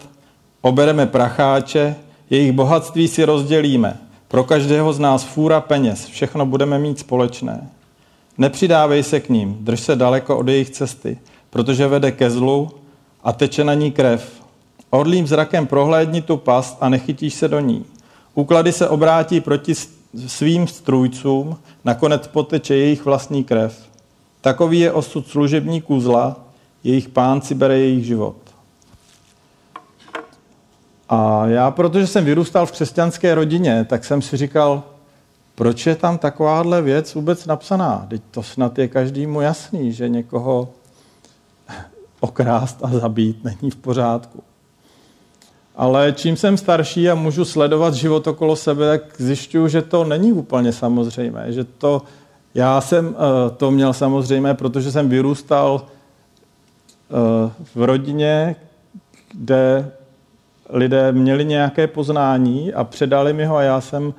Obereme 0.65 1.05
pracháče, 1.05 1.95
jejich 2.29 2.51
bohatství 2.51 3.07
si 3.07 3.25
rozdělíme. 3.25 3.97
Pro 4.27 4.43
každého 4.43 4.93
z 4.93 4.99
nás 4.99 5.23
fůra 5.23 5.61
peněz, 5.61 6.05
všechno 6.05 6.45
budeme 6.45 6.79
mít 6.79 6.99
společné. 6.99 7.69
Nepřidávej 8.37 9.03
se 9.03 9.19
k 9.19 9.29
ním, 9.29 9.57
drž 9.59 9.79
se 9.79 9.95
daleko 9.95 10.37
od 10.37 10.47
jejich 10.47 10.69
cesty, 10.69 11.17
protože 11.49 11.87
vede 11.87 12.11
ke 12.11 12.29
zlu 12.29 12.71
a 13.23 13.33
teče 13.33 13.63
na 13.63 13.73
ní 13.73 13.91
krev. 13.91 14.31
Orlým 14.89 15.27
zrakem 15.27 15.67
prohlédni 15.67 16.21
tu 16.21 16.37
past 16.37 16.77
a 16.81 16.89
nechytíš 16.89 17.33
se 17.33 17.47
do 17.47 17.59
ní. 17.59 17.85
Úklady 18.35 18.71
se 18.71 18.89
obrátí 18.89 19.41
proti 19.41 19.73
svým 20.27 20.67
strůjcům, 20.67 21.59
nakonec 21.85 22.27
poteče 22.27 22.75
jejich 22.75 23.05
vlastní 23.05 23.43
krev. 23.43 23.89
Takový 24.41 24.79
je 24.79 24.91
osud 24.91 25.27
služebníků 25.27 25.99
zla, 25.99 26.39
jejich 26.83 27.09
pán 27.09 27.41
si 27.41 27.55
bere 27.55 27.79
jejich 27.79 28.05
život. 28.05 28.35
A 31.09 31.47
já, 31.47 31.71
protože 31.71 32.07
jsem 32.07 32.25
vyrůstal 32.25 32.65
v 32.65 32.71
křesťanské 32.71 33.35
rodině, 33.35 33.85
tak 33.89 34.05
jsem 34.05 34.21
si 34.21 34.37
říkal, 34.37 34.83
proč 35.55 35.85
je 35.85 35.95
tam 35.95 36.17
takováhle 36.17 36.81
věc 36.81 37.13
vůbec 37.15 37.45
napsaná? 37.45 38.05
Teď 38.09 38.21
to 38.31 38.43
snad 38.43 38.77
je 38.79 38.87
každému 38.87 39.41
jasný, 39.41 39.93
že 39.93 40.09
někoho 40.09 40.69
okrást 42.19 42.77
a 42.83 42.87
zabít 42.87 43.43
není 43.43 43.71
v 43.71 43.75
pořádku. 43.75 44.43
Ale 45.75 46.11
čím 46.11 46.37
jsem 46.37 46.57
starší 46.57 47.09
a 47.09 47.15
můžu 47.15 47.45
sledovat 47.45 47.93
život 47.93 48.27
okolo 48.27 48.55
sebe, 48.55 48.99
tak 48.99 49.21
zjišťuju, 49.21 49.67
že 49.67 49.81
to 49.81 50.03
není 50.03 50.33
úplně 50.33 50.71
samozřejmé. 50.73 51.45
Že 51.53 51.63
to, 51.63 52.01
já 52.55 52.81
jsem 52.81 53.15
eh, 53.15 53.49
to 53.57 53.71
měl 53.71 53.93
samozřejmé, 53.93 54.53
protože 54.53 54.91
jsem 54.91 55.09
vyrůstal 55.09 55.81
eh, 55.85 57.51
v 57.75 57.83
rodině, 57.83 58.55
kde 59.33 59.91
lidé 60.69 61.11
měli 61.11 61.45
nějaké 61.45 61.87
poznání 61.87 62.73
a 62.73 62.83
předali 62.83 63.33
mi 63.33 63.45
ho 63.45 63.55
a 63.55 63.61
já 63.61 63.81
jsem 63.81 64.13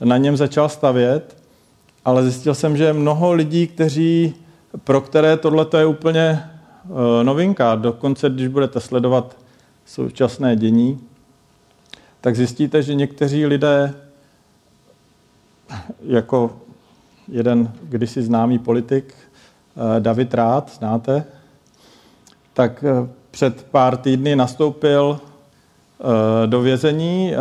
na 0.00 0.16
něm 0.16 0.36
začal 0.36 0.68
stavět, 0.68 1.36
ale 2.04 2.22
zjistil 2.22 2.54
jsem, 2.54 2.76
že 2.76 2.92
mnoho 2.92 3.32
lidí, 3.32 3.66
kteří, 3.66 4.34
pro 4.84 5.00
které 5.00 5.36
tohle 5.36 5.66
je 5.78 5.86
úplně 5.86 6.20
eh, 6.20 7.24
novinka. 7.24 7.74
Dokonce, 7.74 8.30
když 8.30 8.48
budete 8.48 8.80
sledovat 8.80 9.36
současné 9.88 10.56
dění, 10.56 11.00
tak 12.20 12.36
zjistíte, 12.36 12.82
že 12.82 12.94
někteří 12.94 13.46
lidé, 13.46 13.94
jako 16.02 16.56
jeden 17.28 17.72
kdysi 17.82 18.22
známý 18.22 18.58
politik, 18.58 19.14
eh, 19.14 20.00
David 20.00 20.34
Rád, 20.34 20.72
znáte, 20.78 21.24
tak 22.54 22.84
eh, 22.84 23.08
před 23.30 23.62
pár 23.62 23.96
týdny 23.96 24.36
nastoupil 24.36 25.20
Eh, 26.00 26.46
do 26.46 26.60
vězení, 26.60 27.32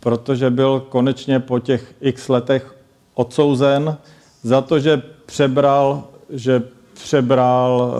protože 0.00 0.50
byl 0.50 0.80
konečně 0.80 1.40
po 1.40 1.58
těch 1.58 1.94
x 2.00 2.28
letech 2.28 2.74
odsouzen 3.14 3.96
za 4.42 4.60
to, 4.60 4.78
že 4.78 5.02
přebral, 5.26 6.04
že 6.30 6.62
přebral 6.94 7.94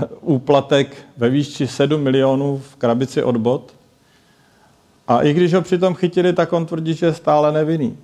úplatek 0.20 0.96
ve 1.16 1.28
výšči 1.28 1.66
7 1.66 2.00
milionů 2.00 2.62
v 2.70 2.76
krabici 2.76 3.22
od 3.22 3.36
bot. 3.36 3.74
A 5.08 5.22
i 5.22 5.32
když 5.32 5.54
ho 5.54 5.62
přitom 5.62 5.94
chytili, 5.94 6.32
tak 6.32 6.52
on 6.52 6.66
tvrdí, 6.66 6.94
že 6.94 7.06
je 7.06 7.14
stále 7.14 7.52
nevinný. 7.52 7.98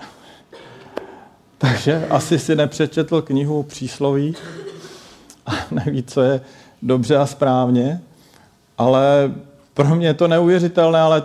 Takže 1.58 2.06
asi 2.10 2.38
si 2.38 2.56
nepřečetl 2.56 3.22
knihu 3.22 3.62
přísloví 3.62 4.34
a 5.46 5.52
neví, 5.70 6.02
co 6.02 6.22
je 6.22 6.40
dobře 6.82 7.16
a 7.16 7.26
správně, 7.26 8.00
ale 8.78 9.34
pro 9.74 9.94
mě 9.94 10.06
je 10.06 10.14
to 10.14 10.28
neuvěřitelné, 10.28 11.00
ale, 11.00 11.22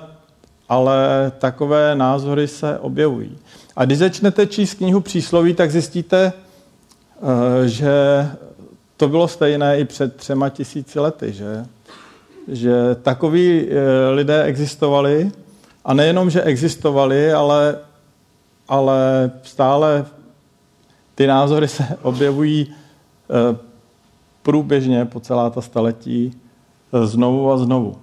ale 0.70 1.32
takové 1.40 1.96
názory 1.96 2.48
se 2.48 2.80
objevují. 2.80 3.38
A 3.76 3.86
když 3.86 3.98
začnete 3.98 4.48
číst 4.48 4.74
knihu 4.74 5.02
přísloví, 5.02 5.54
tak 5.54 5.72
zjistíte, 5.72 6.34
eh, 6.34 7.68
že 7.68 7.92
to 9.02 9.08
bylo 9.08 9.28
stejné 9.28 9.80
i 9.80 9.86
před 9.86 10.16
třema 10.16 10.50
tisíci 10.50 11.00
lety, 11.00 11.34
že, 11.34 11.66
že 12.48 12.96
takoví 12.96 13.68
eh, 13.70 14.10
lidé 14.10 14.44
existovali 14.44 15.32
a 15.86 15.94
nejenom, 15.94 16.30
že 16.30 16.42
existovali, 16.42 17.34
ale, 17.34 17.78
ale 18.68 19.32
stále 19.44 20.06
ty 21.16 21.28
názory 21.28 21.68
se 21.68 21.84
objevují 22.02 22.68
eh, 22.70 23.58
průběžně 24.42 25.06
po 25.06 25.20
celá 25.20 25.50
ta 25.50 25.62
staletí 25.62 26.38
znovu 27.04 27.52
a 27.52 27.58
znovu. 27.58 27.96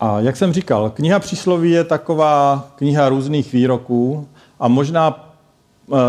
A 0.00 0.20
jak 0.20 0.36
jsem 0.36 0.52
říkal, 0.52 0.90
kniha 0.90 1.18
přísloví 1.18 1.70
je 1.70 1.84
taková 1.84 2.68
kniha 2.76 3.08
různých 3.08 3.52
výroků 3.52 4.28
a 4.60 4.68
možná, 4.68 5.10
eh, 5.10 5.27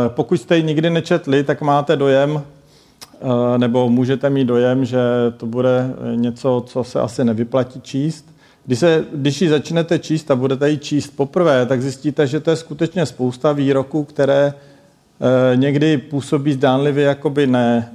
pokud 0.07 0.37
jste 0.37 0.57
ji 0.57 0.63
nikdy 0.63 0.89
nečetli, 0.89 1.43
tak 1.43 1.61
máte 1.61 1.95
dojem, 1.95 2.41
eh, 2.41 3.57
nebo 3.57 3.89
můžete 3.89 4.29
mít 4.29 4.45
dojem, 4.45 4.85
že 4.85 4.99
to 5.37 5.45
bude 5.45 5.93
něco, 6.15 6.63
co 6.67 6.83
se 6.83 6.99
asi 6.99 7.23
nevyplatí 7.23 7.81
číst. 7.81 8.25
Když, 8.65 8.79
se, 8.79 9.05
když 9.13 9.41
ji 9.41 9.49
začnete 9.49 9.99
číst 9.99 10.31
a 10.31 10.35
budete 10.35 10.69
ji 10.69 10.77
číst 10.77 11.09
poprvé, 11.15 11.65
tak 11.65 11.81
zjistíte, 11.81 12.27
že 12.27 12.39
to 12.39 12.49
je 12.49 12.55
skutečně 12.55 13.05
spousta 13.05 13.51
výroků, 13.51 14.03
které 14.03 14.53
eh, 14.53 15.55
někdy 15.55 15.97
působí 15.97 16.53
zdánlivě 16.53 17.05
jakoby 17.05 17.47
ne, 17.47 17.91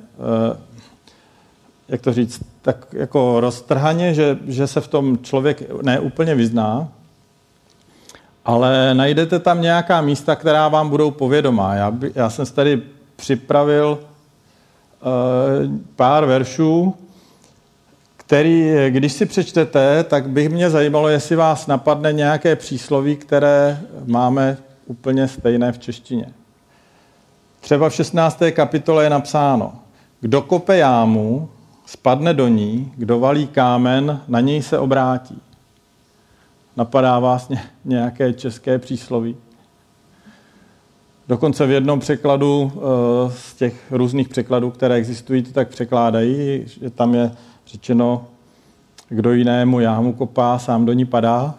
jak 1.88 2.00
to 2.00 2.12
říct, 2.12 2.42
tak 2.62 2.86
jako 2.92 3.40
roztrhaně, 3.40 4.14
že, 4.14 4.38
že 4.46 4.66
se 4.66 4.80
v 4.80 4.88
tom 4.88 5.18
člověk 5.22 5.82
neúplně 5.82 6.34
vyzná, 6.34 6.88
ale 8.44 8.94
najdete 8.94 9.38
tam 9.38 9.62
nějaká 9.62 10.00
místa, 10.00 10.36
která 10.36 10.68
vám 10.68 10.88
budou 10.88 11.10
povědomá. 11.10 11.74
Já, 11.74 11.90
by, 11.90 12.12
já 12.14 12.30
jsem 12.30 12.46
tady 12.46 12.82
připravil 13.16 13.98
uh, 13.98 15.70
pár 15.96 16.24
veršů, 16.24 16.94
který, 18.16 18.72
když 18.88 19.12
si 19.12 19.26
přečtete, 19.26 20.04
tak 20.04 20.28
bych 20.28 20.48
mě 20.48 20.70
zajímalo, 20.70 21.08
jestli 21.08 21.36
vás 21.36 21.66
napadne 21.66 22.12
nějaké 22.12 22.56
přísloví, 22.56 23.16
které 23.16 23.80
máme 24.06 24.56
úplně 24.86 25.28
stejné 25.28 25.72
v 25.72 25.78
češtině. 25.78 26.26
Třeba 27.60 27.88
v 27.88 27.94
16. 27.94 28.42
kapitole 28.52 29.04
je 29.04 29.10
napsáno, 29.10 29.72
kdo 30.20 30.42
kope 30.42 30.76
jámu, 30.76 31.48
spadne 31.86 32.34
do 32.34 32.48
ní, 32.48 32.92
kdo 32.96 33.18
valí 33.18 33.46
kámen, 33.46 34.20
na 34.28 34.40
něj 34.40 34.62
se 34.62 34.78
obrátí. 34.78 35.40
Napadá 36.76 37.18
vás 37.18 37.50
nějaké 37.84 38.32
české 38.32 38.78
přísloví? 38.78 39.36
Dokonce 41.28 41.66
v 41.66 41.70
jednom 41.70 42.00
překladu 42.00 42.72
eh, 42.76 42.80
z 43.30 43.54
těch 43.54 43.74
různých 43.90 44.28
překladů, 44.28 44.70
které 44.70 44.94
existují, 44.94 45.42
to 45.42 45.52
tak 45.52 45.68
překládají, 45.68 46.62
že 46.66 46.90
tam 46.90 47.14
je 47.14 47.30
řečeno, 47.66 48.26
kdo 49.08 49.32
jinému 49.32 49.80
jámu 49.80 50.12
kopá, 50.12 50.58
sám 50.58 50.84
do 50.84 50.92
ní 50.92 51.04
padá. 51.04 51.54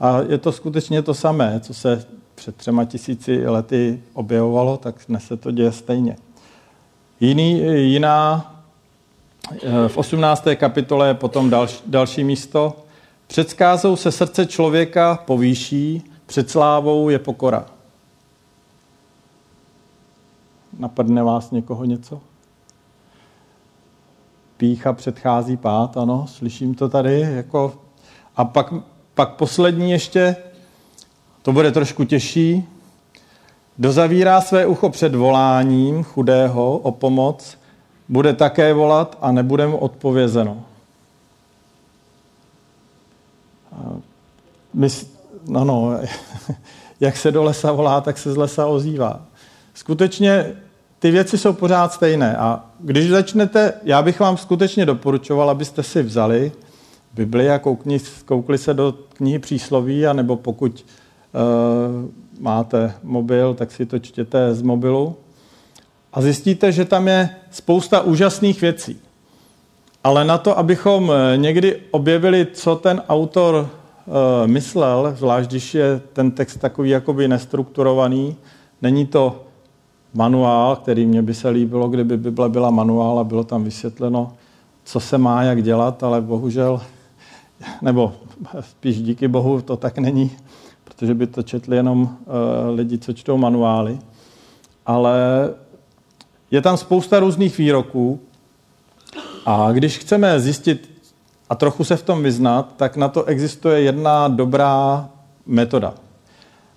A 0.00 0.20
je 0.28 0.38
to 0.38 0.52
skutečně 0.52 1.02
to 1.02 1.14
samé, 1.14 1.60
co 1.60 1.74
se 1.74 2.04
před 2.34 2.56
třema 2.56 2.84
tisíci 2.84 3.48
lety 3.48 4.02
objevovalo, 4.14 4.76
tak 4.76 4.94
dnes 5.08 5.24
se 5.24 5.36
to 5.36 5.50
děje 5.50 5.72
stejně. 5.72 6.16
Jiný, 7.20 7.62
jiná 7.92 8.46
v 9.88 9.96
18. 9.96 10.44
kapitole 10.54 11.08
je 11.08 11.14
potom 11.14 11.50
další, 11.50 11.82
další 11.86 12.24
místo. 12.24 12.79
Před 13.30 13.50
skázou 13.50 13.96
se 13.96 14.12
srdce 14.12 14.46
člověka 14.46 15.18
povýší, 15.24 16.02
před 16.26 16.50
slávou 16.50 17.08
je 17.08 17.18
pokora. 17.18 17.66
Napadne 20.78 21.22
vás 21.22 21.50
někoho 21.50 21.84
něco? 21.84 22.20
Pícha 24.56 24.92
předchází 24.92 25.56
pát, 25.56 25.96
ano, 25.96 26.26
slyším 26.26 26.74
to 26.74 26.88
tady. 26.88 27.20
Jako... 27.20 27.74
A 28.36 28.44
pak, 28.44 28.74
pak 29.14 29.34
poslední 29.34 29.90
ještě, 29.90 30.36
to 31.42 31.52
bude 31.52 31.72
trošku 31.72 32.04
těžší. 32.04 32.64
Dozavírá 33.78 34.40
své 34.40 34.66
ucho 34.66 34.90
před 34.90 35.14
voláním 35.14 36.04
chudého 36.04 36.78
o 36.78 36.92
pomoc, 36.92 37.58
bude 38.08 38.32
také 38.32 38.72
volat 38.72 39.18
a 39.20 39.32
nebude 39.32 39.66
mu 39.66 39.76
odpovězeno. 39.76 40.69
My, 44.74 44.88
no, 45.48 45.64
no, 45.64 46.00
jak 47.00 47.16
se 47.16 47.32
do 47.32 47.42
lesa 47.42 47.72
volá, 47.72 48.00
tak 48.00 48.18
se 48.18 48.32
z 48.32 48.36
lesa 48.36 48.66
ozývá. 48.66 49.20
Skutečně 49.74 50.56
ty 50.98 51.10
věci 51.10 51.38
jsou 51.38 51.52
pořád 51.52 51.92
stejné 51.92 52.36
a 52.36 52.64
když 52.80 53.10
začnete, 53.10 53.72
já 53.82 54.02
bych 54.02 54.20
vám 54.20 54.36
skutečně 54.36 54.86
doporučoval, 54.86 55.50
abyste 55.50 55.82
si 55.82 56.02
vzali 56.02 56.52
Bibli 57.14 57.50
a 57.50 57.58
koukni, 57.58 58.00
koukli 58.24 58.58
se 58.58 58.74
do 58.74 58.94
knihy 59.12 59.38
přísloví, 59.38 60.06
anebo 60.06 60.36
pokud 60.36 60.84
uh, 61.32 62.10
máte 62.40 62.94
mobil, 63.02 63.54
tak 63.54 63.72
si 63.72 63.86
to 63.86 63.98
čtěte 63.98 64.54
z 64.54 64.62
mobilu 64.62 65.16
a 66.12 66.22
zjistíte, 66.22 66.72
že 66.72 66.84
tam 66.84 67.08
je 67.08 67.30
spousta 67.50 68.00
úžasných 68.00 68.60
věcí. 68.60 69.00
Ale 70.04 70.24
na 70.24 70.38
to, 70.38 70.58
abychom 70.58 71.12
eh, 71.12 71.36
někdy 71.36 71.80
objevili, 71.90 72.46
co 72.52 72.76
ten 72.76 73.02
autor 73.08 73.54
uh, 74.06 74.14
myslel, 74.46 75.14
zvlášť 75.16 75.50
když 75.50 75.74
je 75.74 76.00
ten 76.12 76.30
text 76.30 76.56
takový 76.56 76.90
jakoby 76.90 77.28
nestrukturovaný, 77.28 78.36
není 78.82 79.06
to 79.06 79.44
manuál, 80.14 80.76
který 80.76 81.06
mě 81.06 81.22
by 81.22 81.34
se 81.34 81.48
líbilo, 81.48 81.88
kdyby 81.88 82.16
Bible 82.16 82.48
byla 82.48 82.70
manuál 82.70 83.18
a 83.18 83.24
bylo 83.24 83.44
tam 83.44 83.64
vysvětleno, 83.64 84.32
co 84.84 85.00
se 85.00 85.18
má 85.18 85.42
jak 85.42 85.62
dělat, 85.62 86.02
ale 86.02 86.20
bohužel, 86.20 86.80
nebo 87.82 88.12
spíš 88.60 89.02
díky 89.02 89.28
bohu 89.28 89.62
to 89.62 89.76
tak 89.76 89.98
není, 89.98 90.30
protože 90.84 91.14
by 91.14 91.26
to 91.26 91.42
četli 91.42 91.76
jenom 91.76 92.02
uh, 92.02 92.08
lidi, 92.74 92.98
co 92.98 93.12
čtou 93.12 93.36
manuály. 93.36 93.98
Ale 94.86 95.18
je 96.50 96.62
tam 96.62 96.76
spousta 96.76 97.20
různých 97.20 97.58
výroků 97.58 98.20
a 99.46 99.72
když 99.72 99.98
chceme 99.98 100.40
zjistit 100.40 100.90
a 101.50 101.54
trochu 101.54 101.84
se 101.84 101.96
v 101.96 102.02
tom 102.02 102.22
vyznat, 102.22 102.72
tak 102.76 102.96
na 102.96 103.08
to 103.08 103.24
existuje 103.24 103.80
jedna 103.80 104.28
dobrá 104.28 105.08
metoda. 105.46 105.94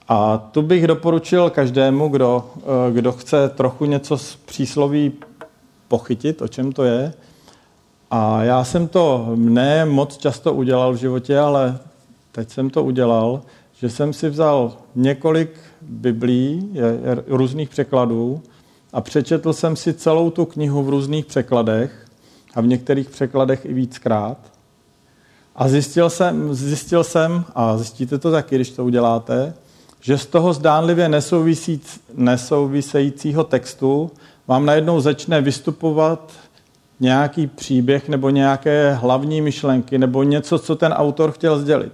A 0.07 0.37
tu 0.37 0.61
bych 0.61 0.87
doporučil 0.87 1.49
každému, 1.49 2.09
kdo, 2.09 2.45
eh, 2.57 2.91
kdo 2.91 3.11
chce 3.11 3.49
trochu 3.49 3.85
něco 3.85 4.17
z 4.17 4.35
přísloví 4.35 5.11
pochytit, 5.87 6.41
o 6.41 6.47
čem 6.47 6.71
to 6.71 6.83
je. 6.83 7.13
A 8.11 8.43
já 8.43 8.63
jsem 8.63 8.87
to 8.87 9.33
ne 9.35 9.85
moc 9.85 10.17
často 10.17 10.53
udělal 10.53 10.93
v 10.93 10.97
životě, 10.97 11.39
ale 11.39 11.79
teď 12.31 12.49
jsem 12.49 12.69
to 12.69 12.83
udělal, 12.83 13.41
že 13.79 13.89
jsem 13.89 14.13
si 14.13 14.29
vzal 14.29 14.73
několik 14.95 15.49
biblí, 15.81 16.73
různých 17.27 17.69
překladů 17.69 18.41
a 18.93 19.01
přečetl 19.01 19.53
jsem 19.53 19.75
si 19.75 19.93
celou 19.93 20.29
tu 20.29 20.45
knihu 20.45 20.83
v 20.83 20.89
různých 20.89 21.25
překladech 21.25 22.02
a 22.55 22.61
v 22.61 22.67
některých 22.67 23.09
překladech 23.09 23.65
i 23.65 23.73
víckrát. 23.73 24.37
A 25.55 25.67
zjistil 25.67 26.09
jsem, 26.09 26.53
zjistil 26.53 27.03
jsem, 27.03 27.45
a 27.55 27.77
zjistíte 27.77 28.17
to 28.17 28.31
taky, 28.31 28.55
když 28.55 28.69
to 28.69 28.85
uděláte, 28.85 29.53
že 30.01 30.17
z 30.17 30.25
toho 30.25 30.53
zdánlivě 30.53 31.09
nesouvisejícího 32.15 33.43
textu 33.43 34.11
vám 34.47 34.65
najednou 34.65 34.99
začne 34.99 35.41
vystupovat 35.41 36.33
nějaký 36.99 37.47
příběh 37.47 38.09
nebo 38.09 38.29
nějaké 38.29 38.93
hlavní 38.93 39.41
myšlenky 39.41 39.97
nebo 39.97 40.23
něco, 40.23 40.59
co 40.59 40.75
ten 40.75 40.93
autor 40.93 41.31
chtěl 41.31 41.59
sdělit. 41.59 41.93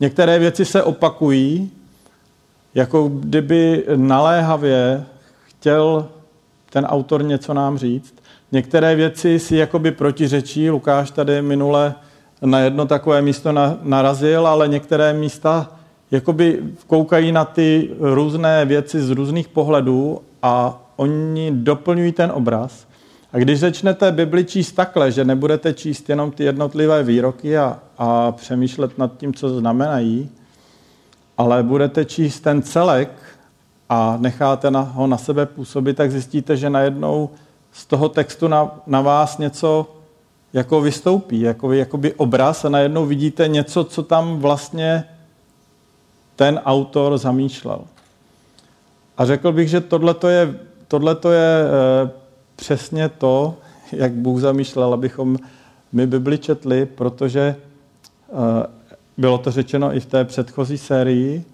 Některé 0.00 0.38
věci 0.38 0.64
se 0.64 0.82
opakují, 0.82 1.70
jako 2.74 3.08
kdyby 3.08 3.84
naléhavě 3.96 5.04
chtěl 5.44 6.08
ten 6.70 6.84
autor 6.84 7.24
něco 7.24 7.54
nám 7.54 7.78
říct. 7.78 8.14
Některé 8.52 8.94
věci 8.94 9.38
si 9.38 9.56
jakoby 9.56 9.90
protiřečí. 9.90 10.70
Lukáš 10.70 11.10
tady 11.10 11.42
minule 11.42 11.94
na 12.42 12.60
jedno 12.60 12.86
takové 12.86 13.22
místo 13.22 13.54
narazil, 13.82 14.46
ale 14.46 14.68
některé 14.68 15.12
místa 15.12 15.76
jakoby 16.10 16.62
koukají 16.86 17.32
na 17.32 17.44
ty 17.44 17.90
různé 18.00 18.64
věci 18.64 19.00
z 19.00 19.10
různých 19.10 19.48
pohledů 19.48 20.20
a 20.42 20.82
oni 20.96 21.50
doplňují 21.54 22.12
ten 22.12 22.32
obraz. 22.34 22.86
A 23.32 23.38
když 23.38 23.60
začnete 23.60 24.12
Bibli 24.12 24.44
číst 24.44 24.72
takhle, 24.72 25.12
že 25.12 25.24
nebudete 25.24 25.72
číst 25.72 26.08
jenom 26.08 26.30
ty 26.30 26.44
jednotlivé 26.44 27.02
výroky 27.02 27.58
a, 27.58 27.78
a 27.98 28.32
přemýšlet 28.32 28.98
nad 28.98 29.16
tím, 29.16 29.34
co 29.34 29.58
znamenají, 29.58 30.30
ale 31.38 31.62
budete 31.62 32.04
číst 32.04 32.40
ten 32.40 32.62
celek, 32.62 33.10
a 33.92 34.16
necháte 34.20 34.70
na, 34.70 34.80
ho 34.80 35.06
na 35.06 35.18
sebe 35.18 35.46
působit, 35.46 35.96
tak 35.96 36.10
zjistíte, 36.10 36.56
že 36.56 36.70
najednou 36.70 37.30
z 37.72 37.86
toho 37.86 38.08
textu 38.08 38.48
na, 38.48 38.70
na 38.86 39.00
vás 39.00 39.38
něco 39.38 39.86
jako 40.52 40.80
vystoupí, 40.80 41.40
jako 41.40 41.72
jakoby 41.72 42.14
obraz 42.14 42.64
a 42.64 42.68
najednou 42.68 43.06
vidíte 43.06 43.48
něco, 43.48 43.84
co 43.84 44.02
tam 44.02 44.38
vlastně 44.38 45.04
ten 46.36 46.60
autor 46.64 47.18
zamýšlel. 47.18 47.80
A 49.16 49.26
řekl 49.26 49.52
bych, 49.52 49.68
že 49.68 49.80
tohle 49.80 50.14
je, 50.28 50.54
tohleto 50.88 51.32
je 51.32 51.62
e, 51.62 52.10
přesně 52.56 53.08
to, 53.08 53.54
jak 53.92 54.12
Bůh 54.12 54.40
zamýšlel, 54.40 54.94
abychom 54.94 55.36
my 55.92 56.06
Bibli 56.06 56.38
četli, 56.38 56.86
protože 56.86 57.40
e, 57.40 57.56
bylo 59.16 59.38
to 59.38 59.50
řečeno 59.50 59.96
i 59.96 60.00
v 60.00 60.06
té 60.06 60.24
předchozí 60.24 60.78
sérii 60.78 61.44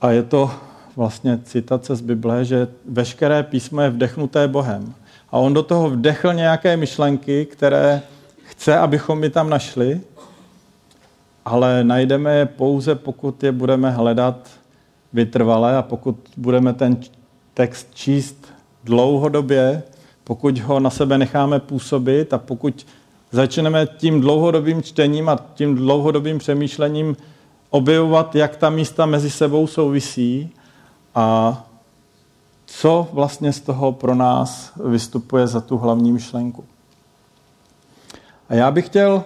a 0.00 0.10
je 0.10 0.22
to 0.22 0.50
vlastně 0.96 1.38
citace 1.44 1.96
z 1.96 2.00
Bible, 2.00 2.44
že 2.44 2.68
veškeré 2.88 3.42
písmo 3.42 3.80
je 3.80 3.90
vdechnuté 3.90 4.48
Bohem. 4.48 4.94
A 5.30 5.38
on 5.38 5.54
do 5.54 5.62
toho 5.62 5.90
vdechl 5.90 6.32
nějaké 6.34 6.76
myšlenky, 6.76 7.46
které 7.46 8.02
chce, 8.44 8.78
abychom 8.78 9.24
je 9.24 9.30
tam 9.30 9.50
našli, 9.50 10.00
ale 11.44 11.84
najdeme 11.84 12.34
je 12.34 12.46
pouze, 12.46 12.94
pokud 12.94 13.42
je 13.42 13.52
budeme 13.52 13.90
hledat 13.90 14.50
vytrvale 15.12 15.76
a 15.76 15.82
pokud 15.82 16.16
budeme 16.36 16.72
ten 16.72 16.96
text 17.54 17.88
číst 17.94 18.46
dlouhodobě, 18.84 19.82
pokud 20.24 20.58
ho 20.58 20.80
na 20.80 20.90
sebe 20.90 21.18
necháme 21.18 21.60
působit 21.60 22.32
a 22.32 22.38
pokud 22.38 22.86
začneme 23.32 23.86
tím 23.86 24.20
dlouhodobým 24.20 24.82
čtením 24.82 25.28
a 25.28 25.38
tím 25.54 25.74
dlouhodobým 25.74 26.38
přemýšlením 26.38 27.16
objevovat, 27.70 28.34
jak 28.34 28.56
ta 28.56 28.70
místa 28.70 29.06
mezi 29.06 29.30
sebou 29.30 29.66
souvisí 29.66 30.50
a 31.14 31.58
co 32.66 33.08
vlastně 33.12 33.52
z 33.52 33.60
toho 33.60 33.92
pro 33.92 34.14
nás 34.14 34.72
vystupuje 34.84 35.46
za 35.46 35.60
tu 35.60 35.78
hlavní 35.78 36.12
myšlenku. 36.12 36.64
A 38.48 38.54
já 38.54 38.70
bych 38.70 38.86
chtěl 38.86 39.24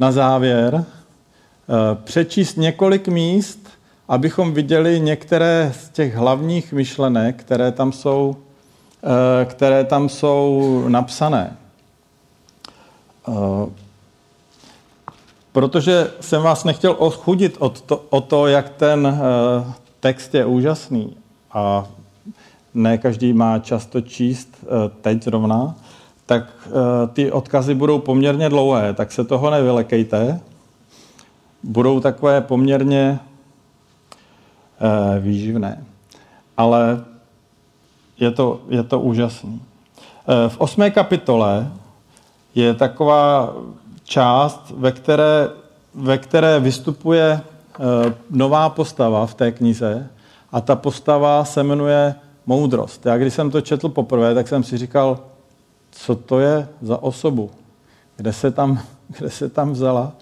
na 0.00 0.12
závěr 0.12 0.84
eh, 0.84 0.84
přečíst 2.04 2.56
několik 2.56 3.08
míst, 3.08 3.68
abychom 4.08 4.52
viděli 4.52 5.00
některé 5.00 5.72
z 5.80 5.88
těch 5.88 6.14
hlavních 6.14 6.72
myšlenek, 6.72 7.36
které 7.36 7.72
tam 7.72 7.92
jsou, 7.92 8.36
eh, 9.02 9.44
které 9.44 9.84
tam 9.84 10.08
jsou 10.08 10.84
napsané. 10.88 11.56
Eh, 13.28 13.32
protože 15.52 16.10
jsem 16.20 16.42
vás 16.42 16.64
nechtěl 16.64 16.96
ochudit 16.98 17.56
od 17.58 17.80
to, 17.80 18.04
o 18.10 18.20
to, 18.20 18.46
jak 18.46 18.68
ten 18.68 19.20
text 20.04 20.34
je 20.34 20.44
úžasný 20.44 21.16
a 21.52 21.88
ne 22.74 22.98
každý 22.98 23.32
má 23.32 23.58
často 23.58 24.00
číst 24.00 24.48
eh, 24.60 24.66
teď 25.00 25.22
zrovna, 25.22 25.74
tak 26.26 26.44
eh, 26.66 26.70
ty 27.12 27.32
odkazy 27.32 27.74
budou 27.74 27.98
poměrně 27.98 28.48
dlouhé, 28.48 28.94
tak 28.94 29.12
se 29.12 29.24
toho 29.24 29.50
nevylekejte. 29.50 30.40
Budou 31.62 32.00
takové 32.00 32.40
poměrně 32.40 33.16
eh, 33.16 35.20
výživné. 35.20 35.84
Ale 36.56 37.04
je 38.20 38.30
to, 38.30 38.60
je 38.68 38.82
to 38.82 39.00
úžasný. 39.00 39.62
V 40.48 40.60
osmé 40.60 40.90
kapitole 40.90 41.72
je 42.54 42.74
taková 42.74 43.54
část, 44.04 44.72
ve 44.76 44.92
které, 44.92 45.48
ve 45.94 46.18
které 46.18 46.60
vystupuje 46.60 47.40
nová 48.30 48.68
postava 48.68 49.26
v 49.26 49.34
té 49.34 49.52
knize 49.52 50.08
a 50.52 50.60
ta 50.60 50.76
postava 50.76 51.44
se 51.44 51.62
jmenuje 51.62 52.14
moudrost. 52.46 53.06
Já 53.06 53.18
když 53.18 53.34
jsem 53.34 53.50
to 53.50 53.60
četl 53.60 53.88
poprvé, 53.88 54.34
tak 54.34 54.48
jsem 54.48 54.64
si 54.64 54.78
říkal, 54.78 55.18
co 55.90 56.14
to 56.14 56.40
je 56.40 56.68
za 56.82 57.02
osobu, 57.02 57.50
kde 58.16 58.32
se 58.32 58.50
tam, 58.50 58.80
kde 59.18 59.30
se 59.30 59.48
tam 59.48 59.72
vzala, 59.72 60.12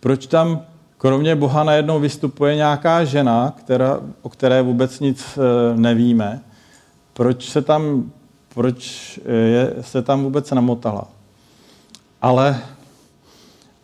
proč 0.00 0.26
tam 0.26 0.62
kromě 0.98 1.36
Boha 1.36 1.64
najednou 1.64 2.00
vystupuje 2.00 2.56
nějaká 2.56 3.04
žena, 3.04 3.54
která, 3.58 4.00
o 4.22 4.28
které 4.28 4.62
vůbec 4.62 5.00
nic 5.00 5.38
e, 5.38 5.76
nevíme, 5.76 6.40
proč 7.12 7.48
se 7.50 7.62
tam, 7.62 8.12
proč 8.54 9.20
je, 9.24 9.74
se 9.80 10.02
tam 10.02 10.22
vůbec 10.22 10.50
namotala. 10.50 11.08
Ale, 12.22 12.60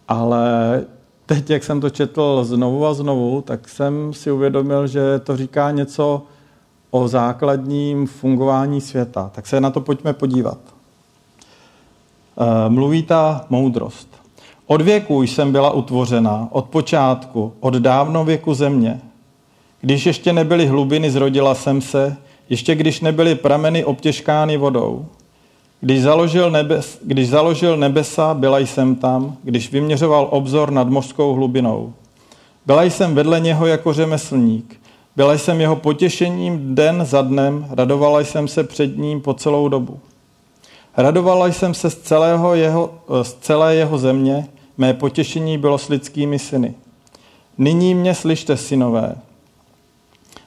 ale 0.09 0.85
teď, 1.27 1.51
jak 1.51 1.65
jsem 1.65 1.81
to 1.81 1.91
četl 1.91 2.45
znovu 2.45 2.87
a 2.87 2.95
znovu, 2.95 3.43
tak 3.43 3.69
jsem 3.69 4.15
si 4.15 4.31
uvědomil, 4.31 4.87
že 4.87 5.19
to 5.19 5.37
říká 5.37 5.71
něco 5.71 6.23
o 6.91 7.09
základním 7.09 8.07
fungování 8.07 8.81
světa. 8.81 9.31
Tak 9.35 9.47
se 9.47 9.61
na 9.61 9.71
to 9.71 9.81
pojďme 9.81 10.13
podívat. 10.13 10.59
Eh, 12.39 12.69
mluví 12.69 13.03
ta 13.03 13.47
moudrost. 13.51 14.09
Od 14.67 14.83
věku 14.83 15.23
jsem 15.23 15.53
byla 15.53 15.71
utvořena, 15.71 16.49
od 16.51 16.65
počátku, 16.65 17.53
od 17.61 17.75
dávno 17.75 18.25
věku 18.25 18.55
země. 18.55 19.01
Když 19.81 20.07
ještě 20.07 20.33
nebyly 20.33 20.67
hlubiny, 20.67 21.11
zrodila 21.11 21.55
jsem 21.55 21.81
se, 21.81 22.17
ještě 22.49 22.75
když 22.75 23.01
nebyly 23.01 23.35
prameny 23.35 23.85
obtěžkány 23.85 24.57
vodou. 24.57 25.07
Když 25.81 26.03
založil, 26.03 26.51
nebes, 26.51 26.99
když 27.03 27.29
založil 27.29 27.77
nebesa, 27.77 28.35
byla 28.35 28.59
jsem 28.59 28.95
tam, 28.95 29.37
když 29.43 29.73
vyměřoval 29.73 30.29
obzor 30.31 30.71
nad 30.71 30.89
mořskou 30.89 31.35
hlubinou. 31.35 31.93
Byla 32.67 32.83
jsem 32.83 33.15
vedle 33.15 33.41
něho 33.41 33.67
jako 33.67 33.93
řemeslník, 33.93 34.81
byla 35.17 35.39
jsem 35.39 35.61
jeho 35.61 35.77
potěšením 35.77 36.75
den 36.75 37.05
za 37.05 37.23
dnem, 37.23 37.67
radovala 37.71 38.21
jsem 38.21 38.49
se 38.49 38.65
před 38.65 38.99
ním 38.99 39.21
po 39.21 39.35
celou 39.35 39.69
dobu. 39.69 40.01
Radovala 40.97 41.47
jsem 41.47 41.75
se 41.75 41.91
z, 41.91 41.97
celého 41.97 42.55
jeho, 42.55 42.95
z 43.23 43.35
celé 43.35 43.75
jeho 43.75 43.99
země, 43.99 44.47
mé 44.79 44.95
potěšení 44.95 45.59
bylo 45.59 45.79
s 45.79 45.89
lidskými 45.89 46.39
syny. 46.39 46.75
Nyní 47.59 47.95
mě 47.95 48.15
slyšte, 48.15 48.57
synové. 48.57 49.17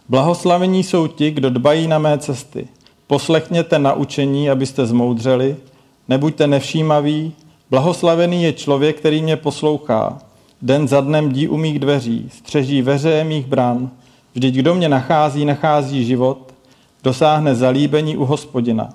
Blahoslavení 0.09 0.83
jsou 0.83 1.07
ti, 1.07 1.31
kdo 1.31 1.49
dbají 1.49 1.87
na 1.87 1.99
mé 1.99 2.17
cesty. 2.17 2.67
Poslechněte 3.09 3.79
naučení, 3.79 4.49
abyste 4.49 4.85
zmoudřeli, 4.85 5.55
nebuďte 6.07 6.47
nevšímaví, 6.47 7.33
blahoslavený 7.69 8.43
je 8.43 8.53
člověk, 8.53 8.97
který 8.97 9.21
mě 9.21 9.37
poslouchá. 9.37 10.17
Den 10.61 10.87
za 10.87 11.01
dnem 11.01 11.31
dí 11.31 11.47
u 11.47 11.57
mých 11.57 11.79
dveří, 11.79 12.29
střeží 12.33 12.81
veře 12.81 13.23
mých 13.23 13.45
bran, 13.45 13.89
Vždyť 14.33 14.55
kdo 14.55 14.75
mě 14.75 14.89
nachází, 14.89 15.45
nachází 15.45 16.05
život, 16.05 16.53
dosáhne 17.03 17.55
zalíbení 17.55 18.17
u 18.17 18.25
hospodina. 18.25 18.93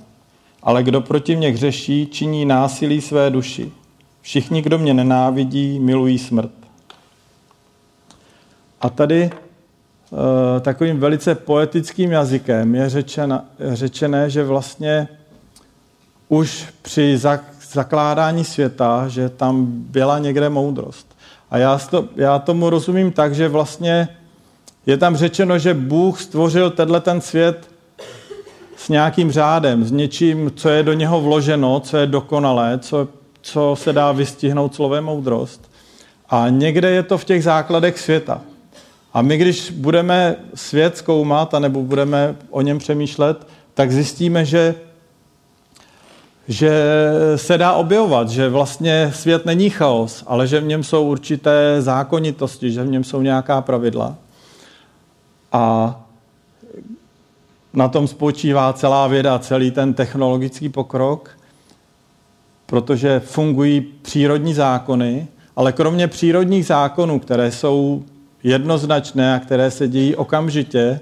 Ale 0.63 0.83
kdo 0.83 1.01
proti 1.01 1.37
mě 1.37 1.49
hřeší, 1.49 2.07
činí 2.07 2.45
násilí 2.45 3.01
své 3.01 3.31
duši. 3.31 3.73
Všichni, 4.23 4.63
kdo 4.63 4.79
mě 4.79 4.95
nenávidí, 4.95 5.79
milují 5.79 6.19
smrt. 6.19 6.51
A 8.81 8.91
tady 8.91 9.31
takovým 10.61 11.01
velice 11.01 11.35
poetickým 11.35 12.13
jazykem 12.13 12.75
je 12.75 12.91
řečena, 12.91 13.45
řečené, 13.73 14.31
že 14.31 14.45
vlastně 14.45 15.09
už 16.29 16.67
při 16.83 17.21
zakládání 17.73 18.45
světa, 18.45 19.09
že 19.09 19.29
tam 19.29 19.67
byla 19.69 20.19
někde 20.19 20.49
moudrost. 20.49 21.17
A 21.51 21.59
já, 21.59 21.79
to, 21.79 22.05
já 22.17 22.39
tomu 22.39 22.71
rozumím 22.71 23.13
tak, 23.13 23.35
že 23.35 23.49
vlastně 23.49 24.09
je 24.87 24.97
tam 24.97 25.17
řečeno, 25.17 25.59
že 25.59 25.75
Bůh 25.75 26.21
stvořil 26.21 26.71
tenhle 26.71 27.01
ten 27.01 27.21
svět 27.21 27.69
s 28.77 28.89
nějakým 28.89 29.33
řádem, 29.33 29.85
s 29.85 29.93
něčím, 29.93 30.53
co 30.57 30.69
je 30.69 30.83
do 30.83 30.93
něho 30.93 31.21
vloženo, 31.21 31.81
co 31.81 31.97
je 31.97 32.07
dokonalé, 32.07 32.79
co, 32.79 33.09
co 33.43 33.77
se 33.79 33.93
dá 33.93 34.13
vystihnout 34.13 34.75
slovem 34.75 35.05
moudrost. 35.05 35.71
A 36.31 36.49
někde 36.49 36.91
je 36.91 37.03
to 37.03 37.19
v 37.19 37.25
těch 37.25 37.45
základech 37.45 37.99
světa. 37.99 38.41
A 39.15 39.23
my, 39.23 39.37
když 39.37 39.71
budeme 39.71 40.37
svět 40.55 40.97
zkoumat, 40.97 41.55
anebo 41.55 41.83
budeme 41.83 42.37
o 42.51 42.61
něm 42.61 42.79
přemýšlet, 42.79 43.47
tak 43.75 43.93
zjistíme, 43.93 44.45
že, 44.45 44.75
že 46.49 46.85
se 47.37 47.59
dá 47.59 47.73
objevovat, 47.73 48.29
že 48.29 48.49
vlastně 48.49 49.13
svět 49.15 49.47
není 49.47 49.71
chaos, 49.71 50.25
ale 50.27 50.47
že 50.47 50.61
v 50.61 50.67
něm 50.67 50.85
jsou 50.85 51.09
určité 51.09 51.83
zákonitosti, 51.83 52.73
že 52.73 52.83
v 52.83 52.91
něm 52.91 53.05
jsou 53.05 53.23
nějaká 53.23 53.61
pravidla. 53.61 54.17
A 55.53 55.97
na 57.73 57.89
tom 57.89 58.09
spočívá 58.09 58.73
celá 58.73 59.07
věda, 59.07 59.39
celý 59.39 59.71
ten 59.71 59.95
technologický 59.95 60.69
pokrok, 60.69 61.39
protože 62.67 63.21
fungují 63.21 63.81
přírodní 63.81 64.55
zákony, 64.55 65.27
ale 65.57 65.73
kromě 65.73 66.09
přírodních 66.09 66.67
zákonů, 66.67 67.19
které 67.19 67.53
jsou 67.53 68.05
jednoznačné 68.45 69.35
a 69.35 69.39
které 69.39 69.71
se 69.71 69.89
dějí 69.89 70.17
okamžitě, 70.17 71.01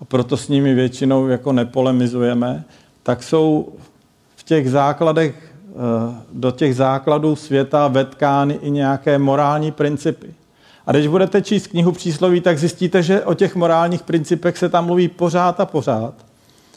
a 0.00 0.04
proto 0.04 0.36
s 0.36 0.48
nimi 0.48 0.74
většinou 0.74 1.28
jako 1.28 1.52
nepolemizujeme, 1.52 2.64
tak 3.02 3.22
jsou 3.22 3.72
v 4.36 4.42
těch 4.42 4.70
základech, 4.70 5.54
eh, 5.68 5.74
do 6.32 6.50
těch 6.50 6.76
základů 6.76 7.36
světa 7.36 7.88
vetkány 7.88 8.58
i 8.62 8.70
nějaké 8.70 9.18
morální 9.18 9.70
principy. 9.72 10.34
A 10.86 10.92
když 10.92 11.06
budete 11.06 11.42
číst 11.42 11.66
knihu 11.66 11.92
přísloví, 11.92 12.40
tak 12.40 12.58
zjistíte, 12.58 13.02
že 13.02 13.24
o 13.24 13.34
těch 13.34 13.56
morálních 13.56 14.02
principech 14.02 14.58
se 14.58 14.68
tam 14.68 14.86
mluví 14.86 15.08
pořád 15.08 15.60
a 15.60 15.66
pořád. 15.66 16.14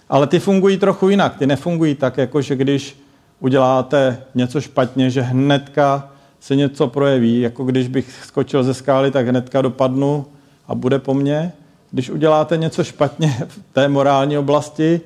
Ale 0.10 0.28
ty 0.28 0.40
fungují 0.40 0.78
trochu 0.78 1.10
jinak. 1.10 1.38
Ty 1.38 1.48
nefungují 1.48 1.96
tak, 1.96 2.18
jako 2.18 2.42
že 2.42 2.56
když 2.56 3.00
uděláte 3.40 4.24
něco 4.36 4.62
špatně, 4.62 5.10
že 5.10 5.22
hnedka 5.22 6.13
se 6.44 6.56
něco 6.56 6.88
projeví, 6.88 7.42
jako 7.42 7.64
když 7.64 7.88
bych 7.88 8.24
skočil 8.24 8.64
ze 8.64 8.74
skály, 8.74 9.12
tak 9.12 9.28
hnedka 9.28 9.62
dopadnu 9.62 10.26
a 10.68 10.76
bude 10.76 11.00
po 11.00 11.14
mně. 11.14 11.54
Když 11.92 12.10
uděláte 12.10 12.58
něco 12.58 12.84
špatně 12.84 13.38
v 13.48 13.60
té 13.74 13.88
morální 13.88 14.38
oblasti, 14.38 15.02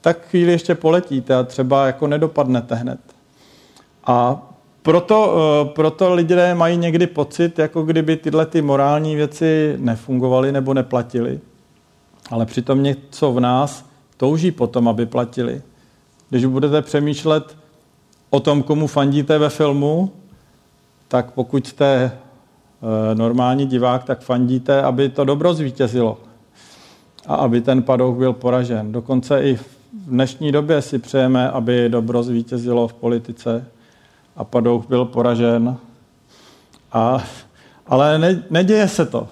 tak 0.00 0.28
chvíli 0.28 0.52
ještě 0.52 0.74
poletíte 0.74 1.34
a 1.34 1.42
třeba 1.42 1.86
jako 1.86 2.06
nedopadnete 2.06 2.74
hned. 2.74 2.98
A 4.06 4.46
proto, 4.82 5.34
eh, 5.36 5.68
proto 5.74 6.14
lidé 6.14 6.54
mají 6.54 6.76
někdy 6.76 7.06
pocit, 7.06 7.58
jako 7.58 7.82
kdyby 7.82 8.16
tyhle 8.16 8.46
ty 8.46 8.62
morální 8.62 9.16
věci 9.16 9.74
nefungovaly 9.78 10.52
nebo 10.52 10.74
neplatily. 10.74 11.40
Ale 12.30 12.46
přitom 12.46 12.82
něco 12.82 13.32
v 13.32 13.40
nás 13.40 13.84
touží 14.16 14.50
potom, 14.50 14.88
aby 14.88 15.06
platili. 15.06 15.62
Když 16.30 16.44
budete 16.44 16.82
přemýšlet 16.82 17.56
o 18.30 18.40
tom, 18.40 18.62
komu 18.62 18.86
fandíte 18.86 19.38
ve 19.38 19.48
filmu, 19.48 20.12
tak 21.08 21.30
pokud 21.30 21.66
jste 21.66 21.86
eh, 21.94 23.14
normální 23.14 23.66
divák, 23.66 24.04
tak 24.04 24.20
fandíte, 24.20 24.82
aby 24.82 25.08
to 25.08 25.24
dobro 25.24 25.54
zvítězilo 25.54 26.18
a 27.26 27.34
aby 27.34 27.60
ten 27.60 27.82
padouch 27.82 28.16
byl 28.16 28.32
poražen. 28.32 28.92
Dokonce 28.92 29.42
i 29.42 29.56
v 29.56 29.78
dnešní 29.92 30.52
době 30.52 30.82
si 30.82 30.98
přejeme, 30.98 31.50
aby 31.50 31.88
dobro 31.88 32.22
zvítězilo 32.22 32.88
v 32.88 32.94
politice 32.94 33.66
a 34.36 34.44
padouch 34.44 34.88
byl 34.88 35.04
poražen. 35.04 35.76
A, 36.92 37.24
ale 37.86 38.18
ne, 38.18 38.42
neděje 38.50 38.88
se 38.88 39.06
to. 39.06 39.28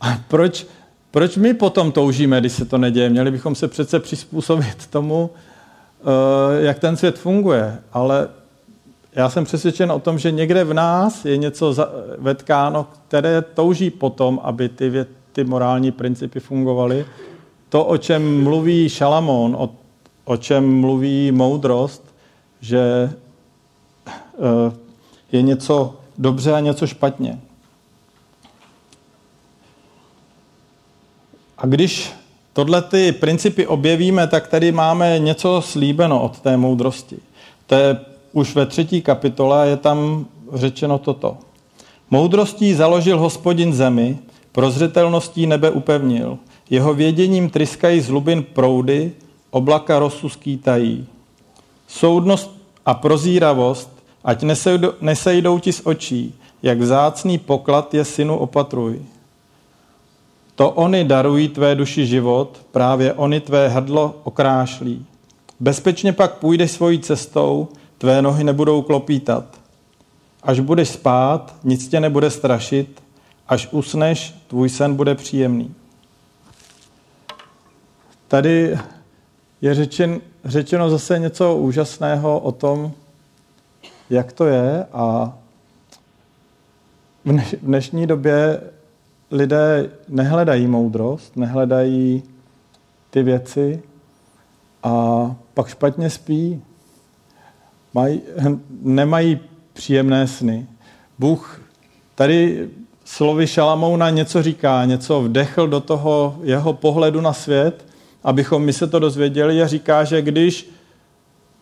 A 0.00 0.18
proč, 0.28 0.66
proč 1.10 1.36
my 1.36 1.54
potom 1.54 1.92
toužíme, 1.92 2.40
když 2.40 2.52
se 2.52 2.64
to 2.64 2.78
neděje? 2.78 3.10
Měli 3.10 3.30
bychom 3.30 3.54
se 3.54 3.68
přece 3.68 4.00
přizpůsobit 4.00 4.86
tomu, 4.86 5.30
eh, 6.00 6.62
jak 6.62 6.78
ten 6.78 6.96
svět 6.96 7.18
funguje. 7.18 7.78
Ale 7.92 8.28
já 9.12 9.30
jsem 9.30 9.44
přesvědčen 9.44 9.92
o 9.92 9.98
tom, 9.98 10.18
že 10.18 10.30
někde 10.30 10.64
v 10.64 10.74
nás 10.74 11.24
je 11.24 11.36
něco 11.36 11.74
vetkáno, 12.18 12.86
které 13.08 13.42
touží 13.42 13.90
potom, 13.90 14.40
aby 14.42 14.68
ty, 14.68 14.90
vě, 14.90 15.06
ty 15.32 15.44
morální 15.44 15.92
principy 15.92 16.40
fungovaly. 16.40 17.06
To, 17.68 17.84
o 17.84 17.96
čem 17.96 18.42
mluví 18.44 18.88
Šalamón, 18.88 19.56
o, 19.58 19.70
o 20.24 20.36
čem 20.36 20.80
mluví 20.80 21.32
moudrost, 21.32 22.14
že 22.60 23.10
Eh, 24.40 24.72
je 25.32 25.42
něco 25.42 25.96
dobře 26.18 26.52
a 26.52 26.60
něco 26.60 26.86
špatně. 26.86 27.40
A 31.58 31.66
když 31.66 32.12
tohle 32.52 32.82
ty 32.82 33.12
principy 33.12 33.66
objevíme, 33.66 34.26
tak 34.26 34.48
tady 34.48 34.72
máme 34.72 35.18
něco 35.18 35.62
slíbeno 35.62 36.22
od 36.22 36.40
té 36.40 36.56
moudrosti. 36.56 37.18
To 37.66 37.74
je 37.74 38.00
už 38.32 38.54
ve 38.54 38.66
třetí 38.66 39.02
kapitole 39.02 39.68
je 39.68 39.76
tam 39.76 40.26
řečeno 40.52 40.98
toto. 40.98 41.36
Moudrostí 42.10 42.74
založil 42.74 43.18
hospodin 43.18 43.72
zemi, 43.72 44.18
prozřetelností 44.52 45.46
nebe 45.46 45.70
upevnil. 45.70 46.38
Jeho 46.70 46.94
věděním 46.94 47.50
tryskají 47.50 48.00
z 48.00 48.08
hlubin 48.08 48.42
proudy, 48.42 49.12
oblaka 49.50 49.98
rosu 49.98 50.28
skýtají. 50.28 51.06
Soudnost 51.86 52.50
a 52.86 52.94
prozíravost 52.94 54.00
Ať 54.24 54.44
nesejdou 55.00 55.58
ti 55.58 55.72
z 55.72 55.80
očí, 55.84 56.34
jak 56.62 56.78
vzácný 56.78 57.38
poklad 57.38 57.94
je 57.94 58.04
synu 58.04 58.36
opatruj. 58.36 59.00
To 60.54 60.70
oni 60.70 61.04
darují 61.04 61.48
tvé 61.48 61.74
duši 61.74 62.06
život, 62.06 62.60
právě 62.72 63.12
oni 63.12 63.40
tvé 63.40 63.68
hrdlo 63.68 64.14
okrášlí. 64.24 65.06
Bezpečně 65.60 66.12
pak 66.12 66.34
půjdeš 66.34 66.70
svojí 66.70 66.98
cestou, 66.98 67.68
tvé 68.00 68.22
nohy 68.22 68.44
nebudou 68.44 68.82
klopítat. 68.82 69.44
Až 70.42 70.60
budeš 70.60 70.88
spát, 70.88 71.56
nic 71.64 71.88
tě 71.88 72.00
nebude 72.00 72.30
strašit, 72.30 73.02
až 73.48 73.68
usneš, 73.70 74.34
tvůj 74.48 74.68
sen 74.68 74.94
bude 74.94 75.14
příjemný. 75.14 75.74
Tady 78.28 78.78
je 79.60 79.74
řečen, 79.74 80.20
řečeno 80.44 80.90
zase 80.90 81.18
něco 81.18 81.56
úžasného 81.56 82.38
o 82.38 82.52
tom, 82.52 82.92
jak 84.10 84.32
to 84.32 84.46
je 84.46 84.86
a 84.92 85.32
v 87.24 87.56
dnešní 87.62 88.06
době 88.06 88.60
lidé 89.30 89.90
nehledají 90.08 90.66
moudrost, 90.66 91.36
nehledají 91.36 92.22
ty 93.10 93.22
věci 93.22 93.82
a 94.82 95.36
pak 95.54 95.68
špatně 95.68 96.10
spí. 96.10 96.62
Maj, 97.94 98.20
nemají 98.82 99.38
příjemné 99.72 100.26
sny. 100.26 100.66
Bůh 101.18 101.60
tady 102.14 102.68
slovy 103.04 103.46
Šalamouna 103.46 104.10
něco 104.10 104.42
říká, 104.42 104.84
něco 104.84 105.22
vdechl 105.22 105.68
do 105.68 105.80
toho 105.80 106.38
jeho 106.42 106.72
pohledu 106.72 107.20
na 107.20 107.32
svět, 107.32 107.84
abychom 108.24 108.62
my 108.64 108.72
se 108.72 108.86
to 108.86 108.98
dozvěděli 108.98 109.62
a 109.62 109.66
říká, 109.66 110.04
že 110.04 110.22
když 110.22 110.70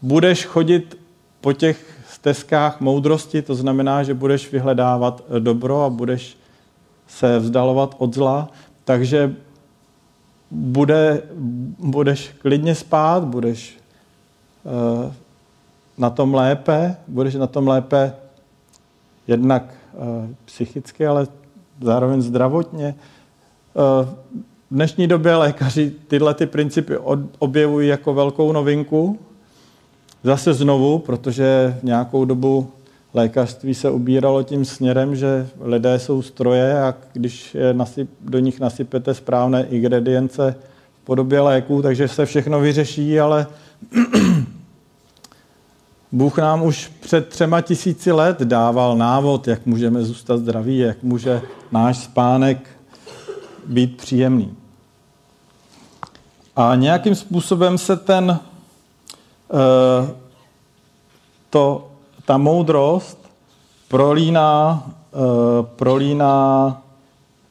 budeš 0.03 0.45
chodit 0.45 0.99
po 1.41 1.53
těch 1.53 1.99
stezkách 2.11 2.81
moudrosti, 2.81 3.43
to 3.43 3.55
znamená, 3.55 4.03
že 4.03 4.15
budeš 4.15 4.53
vyhledávat 4.53 5.23
dobro 5.39 5.83
a 5.83 5.91
budeš 5.91 6.37
se 7.09 7.39
vzdalovat 7.39 7.95
od 7.99 8.15
zla, 8.15 8.49
takže 8.85 9.35
bude, 10.51 11.23
budeš 11.79 12.31
klidně 12.39 12.75
spát, 12.75 13.25
budeš 13.25 13.79
uh, 14.65 15.13
na 15.99 16.11
tom 16.11 16.35
lépe, 16.35 16.97
budeš 17.09 17.35
na 17.35 17.47
tom 17.47 17.69
lépe 17.69 18.13
jednak 19.27 19.75
uh, 19.93 20.27
psychicky, 20.45 21.07
ale 21.07 21.27
zároveň 21.83 22.23
zdravotně. 22.23 22.95
Uh, 23.75 24.09
v 24.71 24.75
dnešní 24.75 25.07
době 25.07 25.37
lékaři 25.37 25.93
tyhle 26.09 26.35
ty 26.35 26.47
principy 26.47 26.97
objevují 27.39 27.89
jako 27.89 28.15
velkou 28.15 28.53
novinku, 28.53 29.19
zase 30.25 30.55
znovu, 30.55 30.99
protože 30.99 31.79
nějakou 31.83 32.25
dobu 32.25 32.71
lékařství 33.15 33.75
se 33.75 33.91
ubíralo 33.91 34.43
tím 34.43 34.65
směrem, 34.65 35.17
že 35.17 35.49
lidé 35.61 35.99
jsou 35.99 36.23
stroje 36.23 36.83
a 36.83 36.95
když 37.13 37.55
je 37.55 37.75
nasyp, 37.75 38.11
do 38.21 38.39
nich 38.39 38.61
nasypete 38.61 39.15
správné 39.15 39.67
ingredience 39.71 40.55
v 41.03 41.05
podobě 41.05 41.41
léků, 41.41 41.83
takže 41.83 42.09
se 42.09 42.27
všechno 42.27 42.61
vyřeší, 42.61 43.21
ale 43.21 43.47
Bůh 46.13 46.39
nám 46.39 46.63
už 46.63 46.93
před 47.01 47.29
třema 47.29 47.61
tisíci 47.61 48.13
let 48.13 48.41
dával 48.41 48.97
návod, 48.97 49.49
jak 49.49 49.67
můžeme 49.67 50.03
zůstat 50.03 50.37
zdraví, 50.37 50.79
jak 50.79 51.03
může 51.03 51.43
náš 51.73 51.99
spánek 51.99 52.69
být 53.67 53.97
příjemný. 53.97 54.55
A 56.57 56.75
nějakým 56.75 57.15
způsobem 57.15 57.79
se 57.79 57.97
ten 57.97 58.41
Eh, 59.49 60.09
to, 61.51 61.91
ta 62.25 62.39
moudrost 62.39 63.19
prolíná, 63.89 64.83
eh, 65.13 65.63
prolíná 65.63 66.83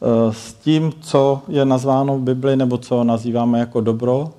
eh, 0.02 0.34
s 0.34 0.54
tím, 0.54 0.94
co 1.02 1.42
je 1.48 1.66
nazváno 1.66 2.18
v 2.18 2.22
Bibli, 2.22 2.56
nebo 2.56 2.78
co 2.78 3.04
nazýváme 3.04 3.60
jako 3.60 3.82
dobro. 3.82 4.30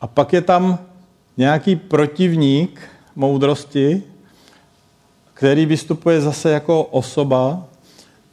A 0.00 0.06
pak 0.06 0.32
je 0.32 0.42
tam 0.42 0.78
nějaký 1.36 1.76
protivník 1.76 2.80
moudrosti, 3.18 4.02
který 5.34 5.66
vystupuje 5.66 6.20
zase 6.20 6.50
jako 6.50 6.82
osoba. 6.82 7.64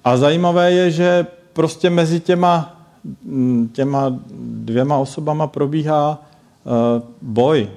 A 0.03 0.17
zajímavé 0.17 0.71
je, 0.71 0.91
že 0.91 1.27
prostě 1.53 1.89
mezi 1.89 2.19
těma, 2.19 2.81
mm, 3.23 3.69
těma 3.73 4.13
dvěma 4.39 4.97
osobama 4.97 5.47
probíhá 5.47 6.21
boj. 7.21 7.69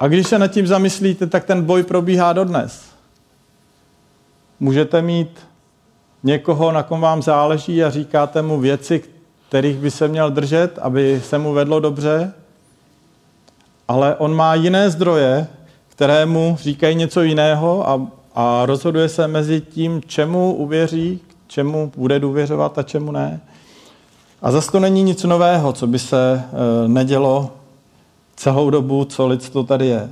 A 0.00 0.08
když 0.08 0.26
se 0.26 0.38
nad 0.38 0.48
tím 0.48 0.66
zamyslíte, 0.66 1.26
tak 1.26 1.44
ten 1.44 1.62
boj 1.62 1.82
probíhá 1.82 2.32
dodnes. 2.32 2.84
Můžete 4.60 5.02
mít 5.02 5.38
někoho, 6.22 6.72
na 6.72 6.82
kom 6.82 7.00
vám 7.00 7.22
záleží 7.22 7.84
a 7.84 7.90
říkáte 7.90 8.42
mu 8.42 8.60
věci, 8.60 9.02
kterých 9.48 9.76
by 9.76 9.90
se 9.90 10.08
měl 10.08 10.30
držet, 10.30 10.78
aby 10.78 11.20
se 11.24 11.38
mu 11.38 11.52
vedlo 11.52 11.80
dobře, 11.80 12.32
ale 13.88 14.16
on 14.16 14.34
má 14.34 14.54
jiné 14.54 14.90
zdroje, 14.90 15.46
které 15.88 16.26
mu 16.26 16.56
říkají 16.60 16.96
něco 16.96 17.22
jiného 17.22 17.88
a, 17.88 18.06
a 18.34 18.66
rozhoduje 18.66 19.08
se 19.08 19.28
mezi 19.28 19.60
tím, 19.60 20.00
čemu 20.06 20.54
uvěří, 20.54 21.20
čemu 21.46 21.92
bude 21.96 22.20
důvěřovat 22.20 22.78
a 22.78 22.82
čemu 22.82 23.12
ne. 23.12 23.40
A 24.42 24.50
zase 24.50 24.72
to 24.72 24.80
není 24.80 25.02
nic 25.02 25.24
nového, 25.24 25.72
co 25.72 25.86
by 25.86 25.98
se 25.98 26.44
e, 26.84 26.88
nedělo 26.88 27.50
celou 28.36 28.70
dobu, 28.70 29.04
co 29.04 29.26
lidstvo 29.26 29.62
tady 29.62 29.86
je. 29.86 30.10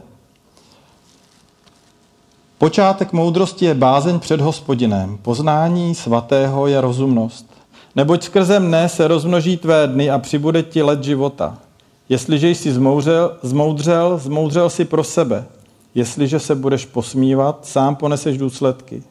Počátek 2.58 3.12
moudrosti 3.12 3.64
je 3.64 3.74
bázeň 3.74 4.18
před 4.18 4.40
hospodinem, 4.40 5.18
poznání 5.22 5.94
svatého 5.94 6.66
je 6.66 6.80
rozumnost. 6.80 7.46
Neboť 7.96 8.22
skrze 8.22 8.60
mne 8.60 8.88
se 8.88 9.08
rozmnoží 9.08 9.56
tvé 9.56 9.86
dny 9.86 10.10
a 10.10 10.18
přibude 10.18 10.62
ti 10.62 10.82
let 10.82 11.04
života. 11.04 11.58
Jestliže 12.08 12.48
jsi 12.50 12.72
zmoudřel, 12.72 13.36
zmoudřel, 13.42 14.18
zmoudřel 14.18 14.70
si 14.70 14.84
pro 14.84 15.04
sebe. 15.04 15.44
Jestliže 15.94 16.40
se 16.40 16.54
budeš 16.54 16.86
posmívat, 16.86 17.66
sám 17.66 17.96
poneseš 17.96 18.38
důsledky. 18.38 19.02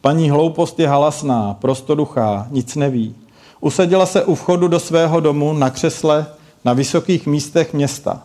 Paní 0.00 0.30
hloupost 0.30 0.80
je 0.80 0.88
halasná, 0.88 1.54
prostoduchá, 1.54 2.46
nic 2.50 2.76
neví. 2.76 3.14
Usadila 3.60 4.06
se 4.06 4.24
u 4.24 4.34
vchodu 4.34 4.68
do 4.68 4.80
svého 4.80 5.20
domu 5.20 5.52
na 5.52 5.70
křesle 5.70 6.26
na 6.64 6.72
vysokých 6.72 7.26
místech 7.26 7.74
města, 7.74 8.22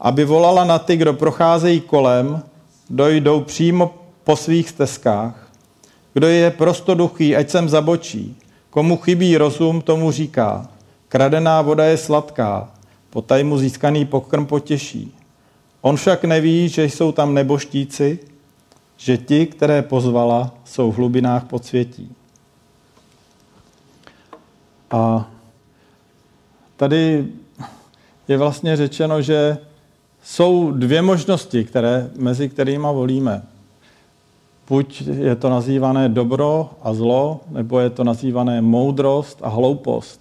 aby 0.00 0.24
volala 0.24 0.64
na 0.64 0.78
ty, 0.78 0.96
kdo 0.96 1.14
procházejí 1.14 1.80
kolem, 1.80 2.42
dojdou 2.90 3.40
přímo 3.40 3.94
po 4.24 4.36
svých 4.36 4.68
stezkách. 4.68 5.48
Kdo 6.12 6.26
je 6.26 6.50
prostoduchý, 6.50 7.36
ať 7.36 7.50
sem 7.50 7.68
zabočí. 7.68 8.36
Komu 8.70 8.96
chybí 8.96 9.36
rozum, 9.36 9.80
tomu 9.80 10.10
říká. 10.10 10.68
Kradená 11.08 11.62
voda 11.62 11.84
je 11.84 11.96
sladká, 11.96 12.68
potaj 13.14 13.44
mu 13.44 13.58
získaný 13.58 14.04
pokrm 14.04 14.46
potěší. 14.46 15.14
On 15.80 15.96
však 15.96 16.24
neví, 16.24 16.68
že 16.68 16.84
jsou 16.84 17.12
tam 17.12 17.34
neboštíci, 17.34 18.18
že 18.96 19.16
ti, 19.16 19.46
které 19.46 19.82
pozvala, 19.82 20.50
jsou 20.64 20.92
v 20.92 20.96
hlubinách 20.96 21.44
podsvětí. 21.44 22.10
A 24.90 25.30
tady 26.76 27.26
je 28.28 28.38
vlastně 28.38 28.76
řečeno, 28.76 29.22
že 29.22 29.58
jsou 30.22 30.70
dvě 30.70 31.02
možnosti, 31.02 31.64
které, 31.64 32.10
mezi 32.18 32.48
kterými 32.48 32.88
volíme. 32.92 33.42
Buď 34.68 35.02
je 35.06 35.36
to 35.36 35.50
nazývané 35.50 36.08
dobro 36.08 36.70
a 36.82 36.94
zlo, 36.94 37.40
nebo 37.50 37.80
je 37.80 37.90
to 37.90 38.04
nazývané 38.04 38.60
moudrost 38.62 39.38
a 39.42 39.48
hloupost. 39.48 40.20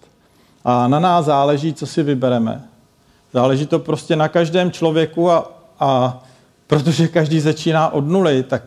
A 0.65 0.87
na 0.87 0.99
nás 0.99 1.25
záleží, 1.25 1.73
co 1.73 1.87
si 1.87 2.03
vybereme. 2.03 2.72
Záleží 3.33 3.65
to 3.65 3.79
prostě 3.79 4.15
na 4.15 4.27
každém 4.27 4.71
člověku 4.71 5.31
a, 5.31 5.51
a 5.79 6.23
protože 6.67 7.07
každý 7.07 7.39
začíná 7.39 7.89
od 7.89 8.07
nuly, 8.07 8.43
tak 8.43 8.63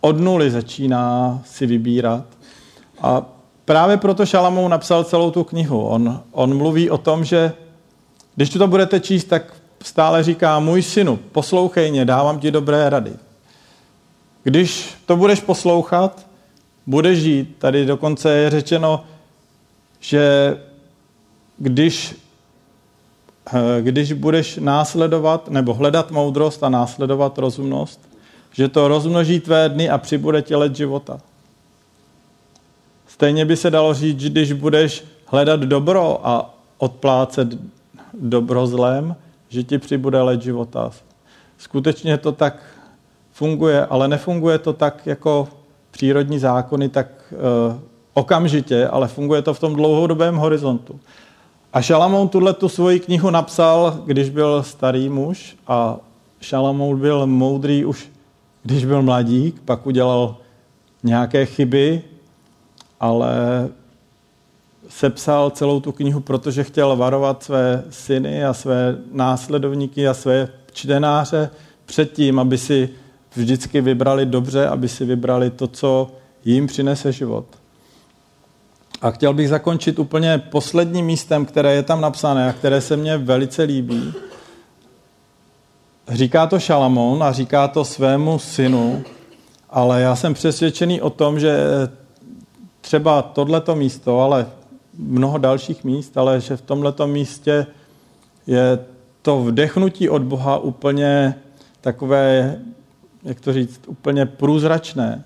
od 0.00 0.20
nuly 0.20 0.50
začíná 0.50 1.38
si 1.44 1.66
vybírat. 1.66 2.24
A 3.00 3.22
právě 3.64 3.96
proto 3.96 4.26
Šalamou 4.26 4.68
napsal 4.68 5.04
celou 5.04 5.30
tu 5.30 5.44
knihu. 5.44 5.82
On, 5.82 6.22
on 6.32 6.56
mluví 6.56 6.90
o 6.90 6.98
tom, 6.98 7.24
že 7.24 7.52
když 8.36 8.50
to 8.50 8.66
budete 8.66 9.00
číst, 9.00 9.24
tak 9.24 9.54
stále 9.82 10.22
říká, 10.22 10.60
můj 10.60 10.82
synu, 10.82 11.16
poslouchej 11.16 11.90
mě, 11.90 12.04
dávám 12.04 12.40
ti 12.40 12.50
dobré 12.50 12.90
rady. 12.90 13.12
Když 14.42 14.94
to 15.06 15.16
budeš 15.16 15.40
poslouchat, 15.40 16.26
budeš 16.86 17.18
žít. 17.18 17.56
Tady 17.58 17.86
dokonce 17.86 18.32
je 18.32 18.50
řečeno, 18.50 19.04
že 20.00 20.56
když, 21.58 22.14
když 23.80 24.12
budeš 24.12 24.56
následovat 24.56 25.50
nebo 25.50 25.74
hledat 25.74 26.10
moudrost 26.10 26.62
a 26.62 26.68
následovat 26.68 27.38
rozumnost, 27.38 28.08
že 28.52 28.68
to 28.68 28.88
rozmnoží 28.88 29.40
tvé 29.40 29.68
dny 29.68 29.90
a 29.90 29.98
přibude 29.98 30.42
tě 30.42 30.56
let 30.56 30.76
života. 30.76 31.18
Stejně 33.06 33.44
by 33.44 33.56
se 33.56 33.70
dalo 33.70 33.94
říct, 33.94 34.20
že 34.20 34.30
když 34.30 34.52
budeš 34.52 35.04
hledat 35.26 35.60
dobro 35.60 36.20
a 36.28 36.54
odplácet 36.78 37.48
dobro 38.14 38.66
zlém, 38.66 39.16
že 39.48 39.62
ti 39.62 39.78
přibude 39.78 40.22
let 40.22 40.42
života. 40.42 40.90
Skutečně 41.58 42.18
to 42.18 42.32
tak 42.32 42.62
funguje, 43.32 43.86
ale 43.86 44.08
nefunguje 44.08 44.58
to 44.58 44.72
tak 44.72 45.06
jako 45.06 45.48
přírodní 45.90 46.38
zákony, 46.38 46.88
tak 46.88 47.06
uh, 47.32 47.76
okamžitě, 48.14 48.88
ale 48.88 49.08
funguje 49.08 49.42
to 49.42 49.54
v 49.54 49.60
tom 49.60 49.74
dlouhodobém 49.74 50.36
horizontu. 50.36 51.00
A 51.72 51.82
Šalamoun 51.82 52.28
tuhle 52.28 52.54
tu 52.54 52.68
svoji 52.68 53.00
knihu 53.00 53.30
napsal, 53.30 54.02
když 54.06 54.30
byl 54.30 54.62
starý 54.62 55.08
muž 55.08 55.56
a 55.66 55.96
Šalamoun 56.40 57.00
byl 57.00 57.26
moudrý 57.26 57.84
už, 57.84 58.08
když 58.62 58.84
byl 58.84 59.02
mladík, 59.02 59.60
pak 59.64 59.86
udělal 59.86 60.36
nějaké 61.02 61.46
chyby, 61.46 62.02
ale 63.00 63.28
sepsal 64.88 65.50
celou 65.50 65.80
tu 65.80 65.92
knihu, 65.92 66.20
protože 66.20 66.64
chtěl 66.64 66.96
varovat 66.96 67.42
své 67.42 67.84
syny 67.90 68.44
a 68.44 68.54
své 68.54 68.96
následovníky 69.12 70.08
a 70.08 70.14
své 70.14 70.48
čtenáře 70.72 71.50
před 71.86 72.12
tím, 72.12 72.38
aby 72.38 72.58
si 72.58 72.88
vždycky 73.36 73.80
vybrali 73.80 74.26
dobře, 74.26 74.68
aby 74.68 74.88
si 74.88 75.04
vybrali 75.04 75.50
to, 75.50 75.66
co 75.66 76.10
jim 76.44 76.66
přinese 76.66 77.12
život. 77.12 77.44
A 79.02 79.10
chtěl 79.10 79.34
bych 79.34 79.48
zakončit 79.48 79.98
úplně 79.98 80.38
posledním 80.38 81.06
místem, 81.06 81.46
které 81.46 81.74
je 81.74 81.82
tam 81.82 82.00
napsané 82.00 82.48
a 82.48 82.52
které 82.52 82.80
se 82.80 82.96
mně 82.96 83.18
velice 83.18 83.62
líbí. 83.62 84.12
Říká 86.08 86.46
to 86.46 86.60
Šalamón 86.60 87.22
a 87.22 87.32
říká 87.32 87.68
to 87.68 87.84
svému 87.84 88.38
synu, 88.38 89.04
ale 89.70 90.00
já 90.00 90.16
jsem 90.16 90.34
přesvědčený 90.34 91.00
o 91.00 91.10
tom, 91.10 91.40
že 91.40 91.58
třeba 92.80 93.22
tohleto 93.22 93.76
místo, 93.76 94.20
ale 94.20 94.46
mnoho 94.98 95.38
dalších 95.38 95.84
míst, 95.84 96.18
ale 96.18 96.40
že 96.40 96.56
v 96.56 96.62
tomto 96.62 97.06
místě 97.06 97.66
je 98.46 98.78
to 99.22 99.40
vdechnutí 99.40 100.08
od 100.08 100.22
Boha 100.22 100.58
úplně 100.58 101.34
takové, 101.80 102.58
jak 103.22 103.40
to 103.40 103.52
říct, 103.52 103.80
úplně 103.86 104.26
průzračné. 104.26 105.24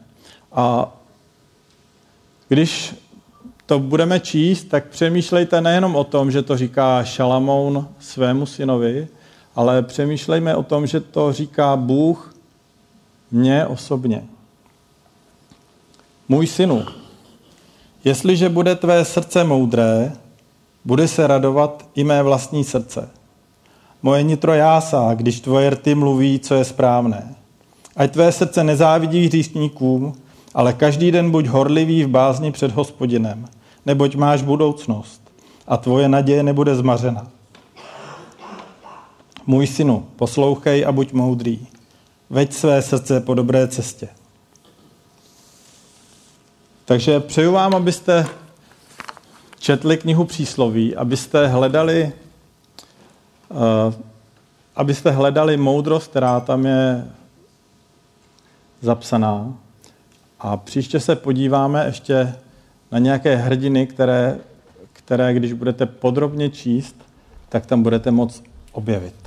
A 0.52 0.96
když 2.48 2.94
to 3.72 3.78
budeme 3.78 4.20
číst, 4.20 4.64
tak 4.64 4.88
přemýšlejte 4.88 5.60
nejenom 5.60 5.96
o 5.96 6.04
tom, 6.04 6.30
že 6.30 6.42
to 6.42 6.56
říká 6.56 7.04
Šalamoun 7.04 7.88
svému 7.98 8.46
synovi, 8.46 9.08
ale 9.54 9.82
přemýšlejme 9.82 10.56
o 10.56 10.62
tom, 10.62 10.86
že 10.86 11.00
to 11.00 11.32
říká 11.32 11.76
Bůh 11.76 12.34
mně 13.30 13.66
osobně. 13.66 14.24
Můj 16.28 16.46
synu, 16.46 16.84
Jestliže 18.04 18.48
bude 18.48 18.74
tvé 18.74 19.04
srdce 19.04 19.44
moudré, 19.44 20.12
bude 20.84 21.08
se 21.08 21.26
radovat 21.26 21.86
i 21.94 22.04
mé 22.04 22.22
vlastní 22.22 22.64
srdce. 22.64 23.08
Moje 24.02 24.22
nitro 24.22 24.54
jásá, 24.54 25.14
když 25.14 25.40
tvoje 25.40 25.70
rty 25.70 25.94
mluví, 25.94 26.38
co 26.38 26.54
je 26.54 26.64
správné. 26.64 27.34
Ať 27.96 28.12
tvé 28.12 28.32
srdce 28.32 28.64
nezávidí 28.64 29.26
hříšníkům, 29.26 30.12
ale 30.54 30.72
každý 30.72 31.10
den 31.10 31.30
buď 31.30 31.46
horlivý 31.46 32.04
v 32.04 32.08
bázni 32.08 32.52
před 32.52 32.72
hospodinem, 32.72 33.48
neboť 33.86 34.14
máš 34.14 34.42
budoucnost 34.42 35.22
a 35.66 35.76
tvoje 35.76 36.08
naděje 36.08 36.42
nebude 36.42 36.74
zmařena. 36.76 37.26
Můj 39.46 39.66
synu, 39.66 40.08
poslouchej 40.16 40.86
a 40.86 40.92
buď 40.92 41.12
moudrý. 41.12 41.66
Veď 42.30 42.52
své 42.52 42.82
srdce 42.82 43.20
po 43.20 43.34
dobré 43.34 43.68
cestě. 43.68 44.08
Takže 46.84 47.20
přeju 47.20 47.52
vám, 47.52 47.74
abyste 47.74 48.26
četli 49.58 49.96
knihu 49.96 50.24
přísloví, 50.24 50.96
abyste 50.96 51.46
hledali, 51.46 52.12
uh, 53.48 53.94
abyste 54.76 55.10
hledali 55.10 55.56
moudrost, 55.56 56.10
která 56.10 56.40
tam 56.40 56.66
je 56.66 57.10
zapsaná. 58.80 59.54
A 60.40 60.56
příště 60.56 61.00
se 61.00 61.16
podíváme 61.16 61.86
ještě 61.86 62.34
na 62.92 62.98
nějaké 62.98 63.36
hrdiny, 63.36 63.86
které, 63.86 64.38
které 64.92 65.34
když 65.34 65.52
budete 65.52 65.86
podrobně 65.86 66.50
číst, 66.50 66.96
tak 67.48 67.66
tam 67.66 67.82
budete 67.82 68.10
moct 68.10 68.44
objevit. 68.72 69.21